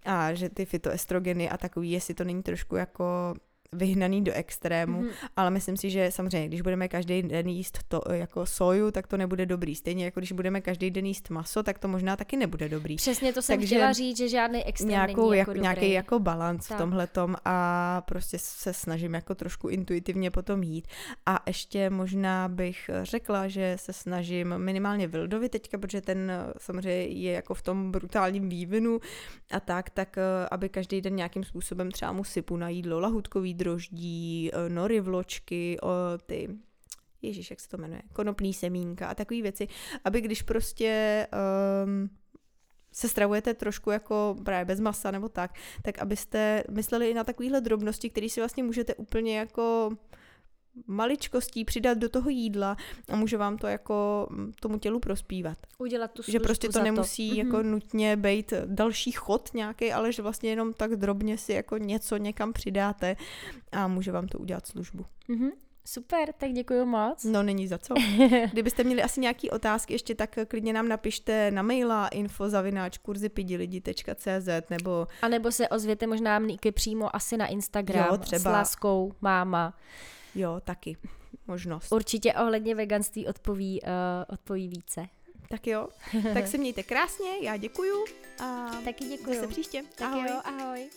a 0.05 0.35
že 0.35 0.49
ty 0.49 0.65
fitoestrogeny 0.65 1.51
a 1.51 1.57
takový, 1.57 1.91
jestli 1.91 2.15
to 2.15 2.25
není 2.25 2.43
trošku 2.43 2.77
jako 2.77 3.35
vyhnaný 3.73 4.25
do 4.25 4.33
extrému, 4.33 5.03
mm-hmm. 5.03 5.29
ale 5.37 5.51
myslím 5.51 5.77
si, 5.77 5.91
že 5.91 6.11
samozřejmě, 6.11 6.49
když 6.49 6.61
budeme 6.61 6.89
každý 6.89 7.23
den 7.23 7.49
jíst 7.49 7.79
to 7.89 8.01
jako 8.13 8.47
soju, 8.47 8.91
tak 8.91 9.07
to 9.07 9.17
nebude 9.17 9.47
dobrý. 9.47 9.75
Stejně 9.75 10.05
jako 10.05 10.21
když 10.21 10.33
budeme 10.33 10.61
každý 10.61 10.91
den 10.91 11.07
jíst 11.07 11.31
maso, 11.31 11.63
tak 11.63 11.79
to 11.79 11.89
možná 11.89 12.17
taky 12.17 12.37
nebude 12.37 12.69
dobrý. 12.69 12.97
Přesně 12.97 13.33
to 13.33 13.43
jsem 13.43 13.59
Takže 13.59 13.67
chtěla 13.67 13.93
říct, 13.93 14.17
že 14.17 14.29
žádný 14.29 14.65
extrém 14.65 14.89
nějakou, 14.89 15.31
není 15.31 15.39
jako, 15.39 15.51
jako 15.51 15.63
Nějaký 15.63 15.93
jako 15.93 16.19
balans 16.19 16.67
v 16.71 16.77
tomhle 16.77 17.07
tom 17.07 17.37
a 17.45 18.01
prostě 18.01 18.39
se 18.41 18.73
snažím 18.73 19.15
jako 19.15 19.35
trošku 19.35 19.69
intuitivně 19.69 20.31
potom 20.31 20.63
jít. 20.63 20.89
A 21.27 21.43
ještě 21.47 21.91
možná 21.91 22.49
bych 22.49 22.91
řekla, 23.03 23.49
že 23.49 23.77
se 23.79 23.93
snažím 23.93 24.59
minimálně 24.59 25.07
Vildovi 25.07 25.49
teďka, 25.49 25.79
protože 25.79 26.01
ten 26.01 26.33
samozřejmě 26.59 27.03
je 27.03 27.33
jako 27.33 27.55
v 27.55 27.63
tom 27.63 27.91
brutálním 27.91 28.49
vývinu 28.49 29.01
a 29.51 29.61
tak, 29.61 29.91
tak 29.91 30.17
aby 30.51 30.69
každý 30.69 31.01
den 31.01 31.17
nějakým 31.17 31.45
způsobem 31.45 31.91
třeba 31.91 32.13
mu 32.13 32.25
sypu 32.25 32.57
na 32.57 32.69
jídlo 32.69 33.01
lahutkový 33.01 33.58
droždí, 33.59 34.51
eh, 34.53 34.69
nory 34.69 35.01
vločky, 35.01 35.79
ty 36.27 36.49
Ježíš, 37.23 37.51
jak 37.51 37.61
se 37.61 37.69
to 37.69 37.77
jmenuje, 37.77 38.03
konopný 38.13 38.55
semínka 38.55 39.07
a 39.07 39.15
takové 39.15 39.43
věci, 39.43 39.69
aby 40.05 40.21
když 40.21 40.43
prostě 40.43 41.27
um, 41.85 42.11
se 42.93 43.09
stravujete 43.09 43.55
trošku 43.55 43.91
jako 43.91 44.37
právě 44.45 44.65
bez 44.65 44.81
masa 44.81 45.11
nebo 45.11 45.29
tak, 45.29 45.55
tak 45.83 45.99
abyste 45.99 46.65
mysleli 46.71 47.11
i 47.11 47.15
na 47.15 47.25
takovéhle 47.25 47.61
drobnosti, 47.61 48.11
které 48.11 48.29
si 48.29 48.41
vlastně 48.41 48.63
můžete 48.63 48.95
úplně 48.95 49.39
jako 49.39 49.91
maličkostí 50.87 51.65
přidat 51.65 51.99
do 51.99 52.09
toho 52.09 52.31
jídla 52.31 52.77
a 53.09 53.17
může 53.17 53.37
vám 53.37 53.59
to 53.59 53.67
jako 53.67 54.29
tomu 54.61 54.79
tělu 54.79 55.01
prospívat. 55.01 55.59
Udělat 55.79 56.13
tu 56.13 56.23
Že 56.29 56.41
prostě 56.41 56.69
to 56.69 56.83
nemusí 56.83 57.31
to. 57.31 57.37
jako 57.37 57.57
mm-hmm. 57.57 57.71
nutně 57.71 58.17
být 58.17 58.53
další 58.67 59.13
chod 59.13 59.51
nějaký, 59.55 59.93
ale 59.93 60.13
že 60.13 60.23
vlastně 60.23 60.51
jenom 60.51 60.73
tak 60.73 60.97
drobně 60.97 61.39
si 61.39 61.53
jako 61.53 61.79
něco 61.79 62.17
někam 62.17 62.53
přidáte 62.53 63.17
a 63.73 63.89
může 63.89 64.13
vám 64.13 64.29
to 64.29 64.39
udělat 64.39 64.67
službu. 64.67 65.05
Mm-hmm. 65.29 65.51
Super, 65.91 66.33
tak 66.39 66.53
děkuji 66.53 66.85
moc. 66.85 67.25
No 67.25 67.43
není 67.43 67.69
za 67.69 67.79
co. 67.79 67.95
Kdybyste 68.53 68.85
měli 68.85 69.03
asi 69.03 69.21
nějaké 69.21 69.51
otázky 69.51 69.95
ještě, 69.95 70.15
tak 70.15 70.39
klidně 70.49 70.73
nám 70.73 70.89
napište 70.89 71.51
na 71.51 71.63
maila 71.63 72.09
infozavináč.kurzipidilidi.cz 72.09 74.49
nebo... 74.71 75.07
A 75.23 75.29
nebo 75.29 75.53
se 75.53 75.69
ozvěte 75.69 76.07
možná 76.07 76.39
mníky 76.39 76.73
přímo 76.73 77.17
asi 77.17 77.37
na 77.37 77.47
Instagram 77.47 78.07
jo, 78.11 78.19
třeba. 78.19 78.39
s 78.39 78.45
láskou 78.45 79.13
máma. 79.21 79.75
Jo, 80.35 80.61
taky 80.65 80.97
možnost. 81.47 81.93
Určitě 81.93 82.35
ohledně 82.35 82.75
veganství 82.75 83.27
odpoví, 83.27 83.81
uh, 83.83 83.89
odpoví 84.35 84.69
více. 84.69 85.09
Tak 85.49 85.67
jo, 85.67 85.89
tak 86.35 86.47
se 86.47 86.59
mějte 86.59 86.83
krásně, 86.83 87.31
já 87.43 87.57
děkuju 87.57 88.05
a 88.43 88.71
taky 88.85 89.05
děkuju. 89.05 89.41
se 89.41 89.47
příště. 89.49 89.83
Tak 89.97 90.13
ahoj. 90.13 90.29
jo, 90.29 90.41
ahoj. 90.45 90.91